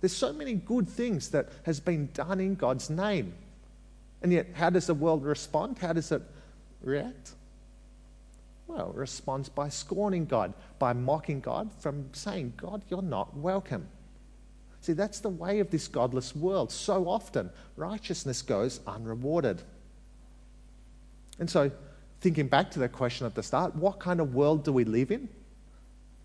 There's 0.00 0.14
so 0.14 0.32
many 0.32 0.54
good 0.54 0.88
things 0.88 1.30
that 1.30 1.48
has 1.64 1.80
been 1.80 2.10
done 2.14 2.40
in 2.40 2.54
God's 2.54 2.88
name. 2.88 3.34
And 4.22 4.32
yet, 4.32 4.48
how 4.54 4.70
does 4.70 4.86
the 4.86 4.94
world 4.94 5.24
respond? 5.24 5.78
How 5.78 5.92
does 5.92 6.12
it 6.12 6.22
react? 6.82 7.32
Well, 8.68 8.92
responds 8.94 9.48
by 9.48 9.70
scorning 9.70 10.26
God, 10.26 10.52
by 10.78 10.92
mocking 10.92 11.40
God, 11.40 11.70
from 11.80 12.10
saying, 12.12 12.52
God, 12.56 12.82
you're 12.88 13.02
not 13.02 13.34
welcome. 13.34 13.88
See, 14.82 14.92
that's 14.92 15.20
the 15.20 15.30
way 15.30 15.58
of 15.58 15.70
this 15.70 15.88
godless 15.88 16.36
world. 16.36 16.70
So 16.70 17.08
often, 17.08 17.50
righteousness 17.76 18.42
goes 18.42 18.80
unrewarded. 18.86 19.62
And 21.38 21.50
so, 21.50 21.70
thinking 22.20 22.46
back 22.46 22.70
to 22.72 22.78
the 22.78 22.88
question 22.88 23.26
at 23.26 23.34
the 23.34 23.42
start, 23.42 23.74
what 23.74 23.98
kind 23.98 24.20
of 24.20 24.34
world 24.34 24.64
do 24.64 24.72
we 24.72 24.84
live 24.84 25.10
in? 25.10 25.28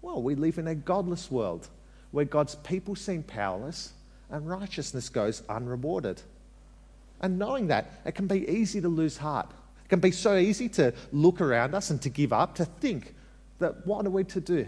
Well, 0.01 0.21
we 0.21 0.35
live 0.35 0.57
in 0.57 0.67
a 0.67 0.75
godless 0.75 1.31
world 1.31 1.69
where 2.11 2.25
God's 2.25 2.55
people 2.55 2.95
seem 2.95 3.23
powerless 3.23 3.93
and 4.29 4.47
righteousness 4.47 5.07
goes 5.07 5.43
unrewarded. 5.47 6.21
And 7.21 7.39
knowing 7.39 7.67
that, 7.67 7.89
it 8.05 8.15
can 8.15 8.27
be 8.27 8.47
easy 8.49 8.81
to 8.81 8.89
lose 8.89 9.17
heart. 9.17 9.49
Can 9.93 9.99
be 9.99 10.09
so 10.09 10.37
easy 10.37 10.69
to 10.69 10.91
look 11.11 11.39
around 11.39 11.75
us 11.75 11.91
and 11.91 12.01
to 12.01 12.09
give 12.09 12.33
up, 12.33 12.55
to 12.55 12.65
think 12.65 13.13
that 13.59 13.85
what 13.85 14.03
are 14.07 14.09
we 14.09 14.23
to 14.23 14.41
do? 14.41 14.65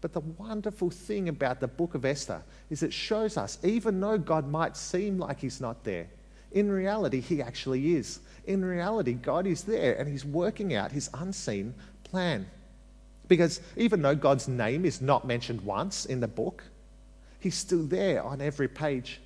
But 0.00 0.12
the 0.12 0.18
wonderful 0.18 0.90
thing 0.90 1.28
about 1.28 1.60
the 1.60 1.68
book 1.68 1.94
of 1.94 2.04
Esther 2.04 2.42
is 2.70 2.82
it 2.82 2.92
shows 2.92 3.36
us, 3.36 3.58
even 3.62 4.00
though 4.00 4.18
God 4.18 4.48
might 4.48 4.76
seem 4.76 5.18
like 5.18 5.38
he's 5.38 5.60
not 5.60 5.84
there, 5.84 6.08
in 6.50 6.68
reality, 6.68 7.20
he 7.20 7.40
actually 7.40 7.94
is. 7.94 8.18
In 8.44 8.64
reality, 8.64 9.12
God 9.12 9.46
is 9.46 9.62
there 9.62 9.94
and 9.94 10.08
he's 10.08 10.24
working 10.24 10.74
out 10.74 10.90
his 10.90 11.08
unseen 11.14 11.74
plan. 12.02 12.44
Because 13.28 13.60
even 13.76 14.02
though 14.02 14.16
God's 14.16 14.48
name 14.48 14.84
is 14.84 15.00
not 15.00 15.24
mentioned 15.24 15.60
once 15.60 16.06
in 16.06 16.18
the 16.18 16.26
book, 16.26 16.64
he's 17.38 17.54
still 17.54 17.84
there 17.84 18.20
on 18.24 18.40
every 18.40 18.66
page. 18.66 19.20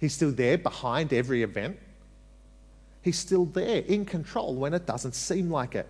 He's 0.00 0.12
still 0.12 0.32
there 0.32 0.58
behind 0.58 1.14
every 1.14 1.42
event. 1.42 1.78
He's 3.04 3.18
still 3.18 3.44
there 3.44 3.82
in 3.82 4.06
control 4.06 4.54
when 4.54 4.72
it 4.72 4.86
doesn't 4.86 5.14
seem 5.14 5.50
like 5.50 5.74
it. 5.74 5.86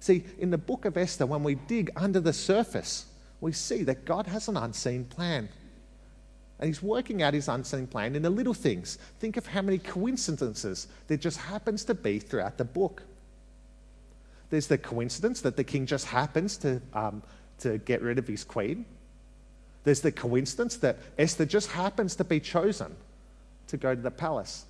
See, 0.00 0.24
in 0.38 0.50
the 0.50 0.56
book 0.56 0.86
of 0.86 0.96
Esther, 0.96 1.26
when 1.26 1.42
we 1.42 1.56
dig 1.56 1.90
under 1.96 2.18
the 2.18 2.32
surface, 2.32 3.04
we 3.42 3.52
see 3.52 3.82
that 3.82 4.06
God 4.06 4.26
has 4.26 4.48
an 4.48 4.56
unseen 4.56 5.04
plan. 5.04 5.50
And 6.58 6.68
he's 6.68 6.82
working 6.82 7.22
out 7.22 7.34
his 7.34 7.48
unseen 7.48 7.86
plan 7.86 8.16
in 8.16 8.22
the 8.22 8.30
little 8.30 8.54
things. 8.54 8.96
Think 9.20 9.36
of 9.36 9.46
how 9.46 9.60
many 9.60 9.76
coincidences 9.76 10.88
there 11.08 11.18
just 11.18 11.36
happens 11.36 11.84
to 11.84 11.94
be 11.94 12.18
throughout 12.18 12.56
the 12.56 12.64
book. 12.64 13.02
There's 14.48 14.66
the 14.66 14.78
coincidence 14.78 15.42
that 15.42 15.58
the 15.58 15.64
king 15.64 15.84
just 15.84 16.06
happens 16.06 16.56
to, 16.58 16.80
um, 16.94 17.22
to 17.58 17.76
get 17.76 18.00
rid 18.00 18.18
of 18.18 18.26
his 18.26 18.44
queen. 18.44 18.86
There's 19.84 20.00
the 20.00 20.12
coincidence 20.12 20.76
that 20.78 21.00
Esther 21.18 21.44
just 21.44 21.70
happens 21.70 22.16
to 22.16 22.24
be 22.24 22.40
chosen 22.40 22.96
to 23.66 23.76
go 23.76 23.94
to 23.94 24.00
the 24.00 24.10
palace. 24.10 24.64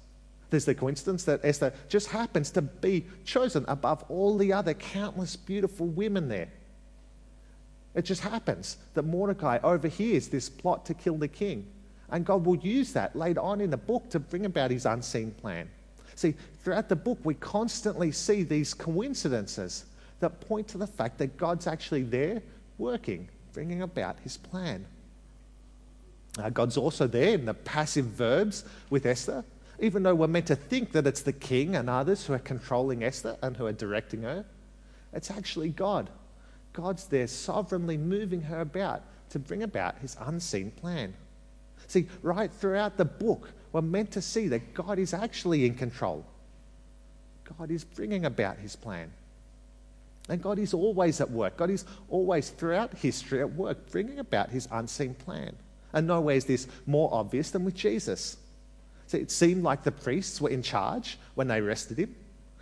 There's 0.50 0.64
the 0.64 0.74
coincidence 0.74 1.24
that 1.24 1.40
Esther 1.42 1.72
just 1.88 2.08
happens 2.08 2.50
to 2.52 2.62
be 2.62 3.06
chosen 3.24 3.64
above 3.68 4.04
all 4.08 4.36
the 4.36 4.52
other 4.52 4.74
countless 4.74 5.36
beautiful 5.36 5.86
women 5.86 6.28
there. 6.28 6.48
It 7.94 8.04
just 8.04 8.20
happens 8.20 8.76
that 8.94 9.04
Mordecai 9.04 9.58
overhears 9.64 10.28
this 10.28 10.48
plot 10.48 10.84
to 10.86 10.94
kill 10.94 11.16
the 11.16 11.28
king. 11.28 11.66
And 12.10 12.24
God 12.24 12.44
will 12.44 12.56
use 12.56 12.92
that 12.92 13.16
later 13.16 13.40
on 13.40 13.60
in 13.60 13.70
the 13.70 13.76
book 13.76 14.10
to 14.10 14.20
bring 14.20 14.46
about 14.46 14.70
his 14.70 14.86
unseen 14.86 15.32
plan. 15.32 15.68
See, 16.14 16.34
throughout 16.62 16.88
the 16.88 16.96
book, 16.96 17.18
we 17.24 17.34
constantly 17.34 18.12
see 18.12 18.42
these 18.42 18.74
coincidences 18.74 19.86
that 20.20 20.40
point 20.40 20.68
to 20.68 20.78
the 20.78 20.86
fact 20.86 21.18
that 21.18 21.36
God's 21.36 21.66
actually 21.66 22.04
there 22.04 22.42
working, 22.78 23.28
bringing 23.52 23.82
about 23.82 24.18
his 24.20 24.36
plan. 24.36 24.86
Uh, 26.38 26.50
God's 26.50 26.76
also 26.76 27.06
there 27.06 27.34
in 27.34 27.46
the 27.46 27.54
passive 27.54 28.06
verbs 28.06 28.64
with 28.90 29.06
Esther, 29.06 29.44
even 29.78 30.02
though 30.02 30.14
we're 30.14 30.26
meant 30.26 30.46
to 30.46 30.56
think 30.56 30.92
that 30.92 31.06
it's 31.06 31.22
the 31.22 31.32
king 31.32 31.76
and 31.76 31.90
others 31.90 32.26
who 32.26 32.32
are 32.32 32.38
controlling 32.38 33.02
Esther 33.02 33.36
and 33.42 33.56
who 33.56 33.66
are 33.66 33.72
directing 33.72 34.22
her. 34.22 34.44
It's 35.12 35.30
actually 35.30 35.70
God 35.70 36.10
God's 36.76 37.06
there 37.06 37.26
sovereignly 37.26 37.96
moving 37.96 38.42
her 38.42 38.60
about 38.60 39.02
to 39.30 39.38
bring 39.38 39.62
about 39.62 39.98
his 39.98 40.14
unseen 40.20 40.70
plan. 40.70 41.14
See, 41.86 42.06
right 42.22 42.52
throughout 42.52 42.98
the 42.98 43.04
book, 43.06 43.50
we're 43.72 43.80
meant 43.80 44.10
to 44.12 44.22
see 44.22 44.48
that 44.48 44.74
God 44.74 44.98
is 44.98 45.14
actually 45.14 45.64
in 45.64 45.74
control. 45.74 46.24
God 47.58 47.70
is 47.70 47.82
bringing 47.82 48.26
about 48.26 48.58
his 48.58 48.76
plan. 48.76 49.10
And 50.28 50.42
God 50.42 50.58
is 50.58 50.74
always 50.74 51.20
at 51.22 51.30
work. 51.30 51.56
God 51.56 51.70
is 51.70 51.86
always, 52.10 52.50
throughout 52.50 52.92
history, 52.92 53.40
at 53.40 53.54
work, 53.54 53.90
bringing 53.90 54.18
about 54.18 54.50
his 54.50 54.68
unseen 54.70 55.14
plan. 55.14 55.56
And 55.94 56.06
nowhere 56.06 56.36
is 56.36 56.44
this 56.44 56.66
more 56.84 57.08
obvious 57.10 57.52
than 57.52 57.64
with 57.64 57.74
Jesus. 57.74 58.36
See, 59.06 59.18
it 59.18 59.30
seemed 59.30 59.62
like 59.62 59.84
the 59.84 59.92
priests 59.92 60.40
were 60.40 60.50
in 60.50 60.62
charge 60.62 61.18
when 61.34 61.48
they 61.48 61.58
arrested 61.58 61.98
him. 61.98 62.14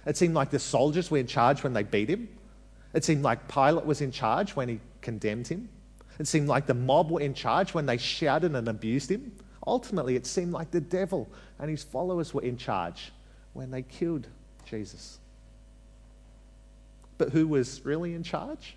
It 0.06 0.16
seemed 0.16 0.34
like 0.34 0.50
the 0.50 0.58
soldiers 0.58 1.10
were 1.10 1.18
in 1.18 1.26
charge 1.26 1.62
when 1.62 1.72
they 1.72 1.82
beat 1.82 2.10
him. 2.10 2.28
It 2.92 3.04
seemed 3.04 3.22
like 3.22 3.48
Pilate 3.48 3.86
was 3.86 4.00
in 4.00 4.12
charge 4.12 4.54
when 4.54 4.68
he 4.68 4.80
condemned 5.00 5.48
him. 5.48 5.68
It 6.18 6.28
seemed 6.28 6.48
like 6.48 6.66
the 6.66 6.74
mob 6.74 7.10
were 7.10 7.20
in 7.20 7.34
charge 7.34 7.74
when 7.74 7.86
they 7.86 7.96
shouted 7.96 8.54
and 8.54 8.68
abused 8.68 9.10
him. 9.10 9.32
Ultimately, 9.66 10.14
it 10.14 10.26
seemed 10.26 10.52
like 10.52 10.70
the 10.70 10.80
devil 10.80 11.28
and 11.58 11.70
his 11.70 11.82
followers 11.82 12.34
were 12.34 12.42
in 12.42 12.56
charge 12.56 13.12
when 13.54 13.70
they 13.70 13.82
killed 13.82 14.28
Jesus. 14.64 15.18
But 17.16 17.30
who 17.30 17.48
was 17.48 17.84
really 17.84 18.14
in 18.14 18.22
charge? 18.22 18.76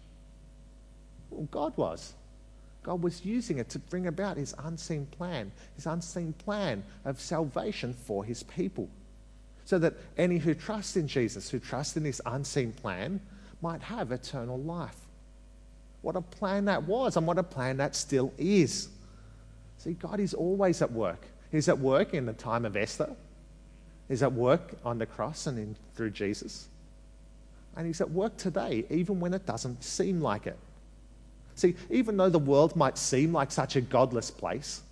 Well, 1.30 1.48
God 1.52 1.76
was. 1.76 2.14
God 2.88 3.04
was 3.04 3.26
using 3.26 3.58
it 3.58 3.68
to 3.72 3.80
bring 3.80 4.08
about 4.08 4.38
his 4.38 4.56
unseen 4.60 5.08
plan, 5.08 5.52
his 5.76 5.86
unseen 5.86 6.32
plan 6.32 6.84
of 7.04 7.20
salvation 7.20 7.94
for 7.94 8.24
his 8.24 8.44
people. 8.44 8.88
So 9.66 9.78
that 9.80 9.96
any 10.18 10.38
who 10.38 10.54
trust 10.54 10.96
in 10.96 11.06
Jesus, 11.06 11.50
who 11.50 11.60
trust 11.60 11.98
in 11.98 12.06
his 12.06 12.22
unseen 12.26 12.72
plan, 12.72 13.20
might 13.62 13.82
have 13.82 14.14
eternal 14.14 14.58
life. 14.58 14.96
What 16.02 16.16
a 16.16 16.22
plan 16.22 16.64
that 16.66 16.84
was, 16.84 17.18
and 17.18 17.28
what 17.28 17.38
a 17.38 17.44
plan 17.44 17.76
that 17.76 17.94
still 17.94 18.32
is. 18.38 18.88
See, 19.80 19.92
God 19.92 20.22
is 20.22 20.34
always 20.34 20.82
at 20.82 20.94
work. 20.94 21.28
He's 21.52 21.68
at 21.68 21.80
work 21.80 22.14
in 22.14 22.26
the 22.26 22.32
time 22.32 22.64
of 22.64 22.78
Esther. 22.78 23.14
He's 24.08 24.24
at 24.24 24.32
work 24.32 24.76
on 24.86 24.98
the 24.98 25.06
cross 25.06 25.46
and 25.46 25.60
in, 25.60 25.76
through 25.96 26.12
Jesus. 26.12 26.70
And 27.76 27.86
he's 27.86 28.00
at 28.00 28.12
work 28.12 28.38
today, 28.38 28.86
even 28.90 29.20
when 29.20 29.34
it 29.34 29.46
doesn't 29.46 29.84
seem 29.84 30.22
like 30.22 30.48
it. 30.48 30.58
See, 31.58 31.76
even 31.90 32.18
though 32.18 32.30
the 32.30 32.38
world 32.40 32.76
might 32.76 33.00
seem 33.00 33.34
like 33.34 33.52
such 33.52 33.76
a 33.76 33.82
godless 33.82 34.30
place, 34.30 34.84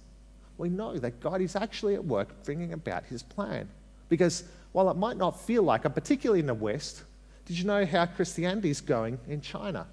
we 0.58 0.68
know 0.68 0.98
that 0.98 1.20
God 1.20 1.40
is 1.40 1.56
actually 1.56 1.94
at 1.94 2.04
work 2.04 2.44
bringing 2.44 2.74
about 2.74 3.06
his 3.06 3.22
plan. 3.22 3.70
Because 4.10 4.44
while 4.72 4.90
it 4.90 4.98
might 4.98 5.16
not 5.16 5.40
feel 5.40 5.62
like 5.62 5.86
it, 5.86 5.92
particularly 5.92 6.40
in 6.40 6.48
the 6.48 6.56
West, 6.56 7.04
did 7.46 7.58
you 7.60 7.66
know 7.66 7.86
how 7.86 8.08
Christianity 8.08 8.72
is 8.72 8.82
going 8.82 9.20
in 9.28 9.42
China? 9.42 9.86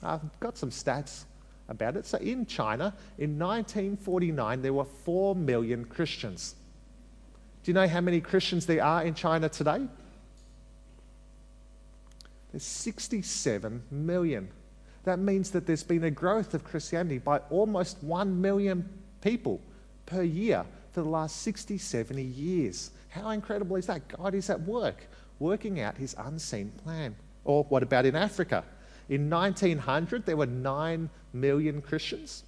I've 0.00 0.20
got 0.38 0.56
some 0.56 0.70
stats 0.70 1.24
about 1.68 1.96
it. 1.96 2.06
So, 2.06 2.18
in 2.18 2.46
China, 2.46 2.94
in 3.18 3.36
1949, 3.36 4.62
there 4.62 4.72
were 4.72 4.84
4 4.84 5.34
million 5.34 5.84
Christians. 5.84 6.54
Do 7.64 7.72
you 7.72 7.74
know 7.74 7.88
how 7.88 8.00
many 8.00 8.20
Christians 8.20 8.66
there 8.66 8.84
are 8.84 9.02
in 9.02 9.14
China 9.14 9.48
today? 9.48 9.88
There's 12.52 12.62
67 12.62 13.82
million. 13.90 14.48
That 15.04 15.18
means 15.18 15.50
that 15.50 15.66
there's 15.66 15.82
been 15.82 16.04
a 16.04 16.10
growth 16.10 16.54
of 16.54 16.64
Christianity 16.64 17.18
by 17.18 17.38
almost 17.50 18.02
1 18.02 18.40
million 18.40 18.88
people 19.20 19.60
per 20.06 20.22
year 20.22 20.64
for 20.92 21.02
the 21.02 21.08
last 21.08 21.42
60, 21.42 21.78
70 21.78 22.22
years. 22.22 22.90
How 23.08 23.30
incredible 23.30 23.76
is 23.76 23.86
that? 23.86 24.06
God 24.08 24.34
is 24.34 24.50
at 24.50 24.60
work 24.62 25.06
working 25.38 25.80
out 25.80 25.96
his 25.96 26.14
unseen 26.18 26.72
plan. 26.84 27.14
Or 27.44 27.64
what 27.64 27.82
about 27.82 28.06
in 28.06 28.16
Africa? 28.16 28.64
In 29.08 29.30
1900, 29.30 30.26
there 30.26 30.36
were 30.36 30.46
9 30.46 31.08
million 31.32 31.80
Christians. 31.80 32.44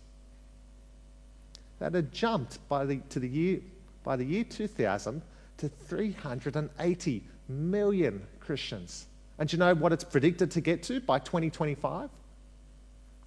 That 1.78 1.94
had 1.94 2.12
jumped 2.12 2.58
by 2.68 2.84
the, 2.84 2.96
to 3.10 3.18
the 3.18 3.28
year, 3.28 3.60
by 4.04 4.16
the 4.16 4.24
year 4.24 4.44
2000 4.44 5.22
to 5.58 5.68
380 5.68 7.24
million 7.48 8.26
Christians. 8.40 9.06
And 9.38 9.50
you 9.50 9.58
know 9.58 9.74
what 9.74 9.92
it's 9.92 10.04
predicted 10.04 10.50
to 10.50 10.60
get 10.60 10.82
to 10.84 11.00
by 11.00 11.18
2025? 11.18 12.10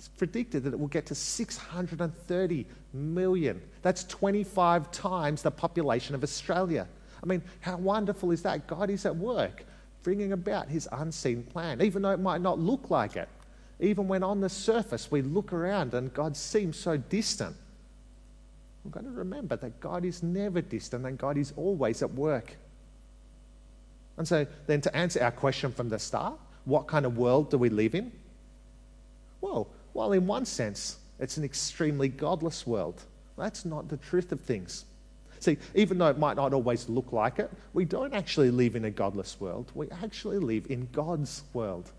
It's 0.03 0.09
predicted 0.09 0.65
that 0.65 0.73
it 0.73 0.79
will 0.79 0.89
get 0.89 1.05
to 1.05 1.15
630 1.15 2.65
million. 2.91 3.61
That's 3.83 4.03
25 4.03 4.91
times 4.91 5.41
the 5.41 5.49
population 5.49 6.13
of 6.13 6.23
Australia. 6.23 6.89
I 7.23 7.25
mean, 7.25 7.41
how 7.61 7.77
wonderful 7.77 8.31
is 8.31 8.41
that? 8.41 8.67
God 8.67 8.89
is 8.89 9.05
at 9.05 9.15
work 9.15 9.63
bringing 10.03 10.33
about 10.33 10.67
his 10.67 10.89
unseen 10.91 11.43
plan, 11.43 11.81
even 11.81 12.01
though 12.01 12.11
it 12.11 12.19
might 12.19 12.41
not 12.41 12.59
look 12.59 12.89
like 12.89 13.15
it. 13.15 13.29
Even 13.79 14.09
when 14.09 14.23
on 14.23 14.41
the 14.41 14.49
surface 14.49 15.09
we 15.09 15.21
look 15.21 15.53
around 15.53 15.93
and 15.93 16.13
God 16.13 16.35
seems 16.35 16.75
so 16.75 16.97
distant, 16.97 17.55
we've 18.83 18.91
got 18.91 19.05
to 19.05 19.09
remember 19.09 19.55
that 19.55 19.79
God 19.79 20.03
is 20.03 20.21
never 20.21 20.59
distant 20.59 21.05
and 21.05 21.17
God 21.17 21.37
is 21.37 21.53
always 21.55 22.03
at 22.03 22.11
work. 22.11 22.57
And 24.17 24.27
so, 24.27 24.45
then 24.67 24.81
to 24.81 24.93
answer 24.93 25.23
our 25.23 25.31
question 25.31 25.71
from 25.71 25.87
the 25.87 25.97
start, 25.97 26.37
what 26.65 26.87
kind 26.87 27.05
of 27.05 27.17
world 27.17 27.51
do 27.51 27.57
we 27.57 27.69
live 27.69 27.95
in? 27.95 28.11
Well, 29.39 29.69
while 29.93 30.11
in 30.11 30.27
one 30.27 30.45
sense, 30.45 30.97
it's 31.19 31.37
an 31.37 31.43
extremely 31.43 32.09
godless 32.09 32.67
world. 32.67 33.01
That's 33.37 33.65
not 33.65 33.87
the 33.87 33.97
truth 33.97 34.31
of 34.31 34.41
things. 34.41 34.85
See, 35.39 35.57
even 35.75 35.97
though 35.97 36.07
it 36.07 36.17
might 36.17 36.37
not 36.37 36.53
always 36.53 36.87
look 36.87 37.11
like 37.11 37.39
it, 37.39 37.51
we 37.73 37.85
don't 37.85 38.13
actually 38.13 38.49
live 38.49 38.75
in 38.75 38.85
a 38.85 38.91
godless 38.91 39.39
world. 39.39 39.71
We 39.75 39.89
actually 39.91 40.37
live 40.39 40.67
in 40.69 40.87
God's 40.91 41.43
world 41.53 41.91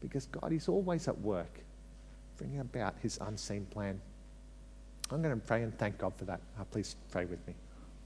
because 0.00 0.26
God 0.26 0.52
is 0.52 0.68
always 0.68 1.08
at 1.08 1.18
work 1.20 1.60
bringing 2.36 2.60
about 2.60 2.94
his 3.02 3.18
unseen 3.20 3.66
plan. 3.66 4.00
I'm 5.10 5.22
going 5.22 5.38
to 5.38 5.46
pray 5.46 5.62
and 5.62 5.76
thank 5.78 5.98
God 5.98 6.12
for 6.16 6.24
that. 6.24 6.40
Uh, 6.58 6.64
please 6.64 6.96
pray 7.10 7.24
with 7.24 7.46
me. 7.46 7.54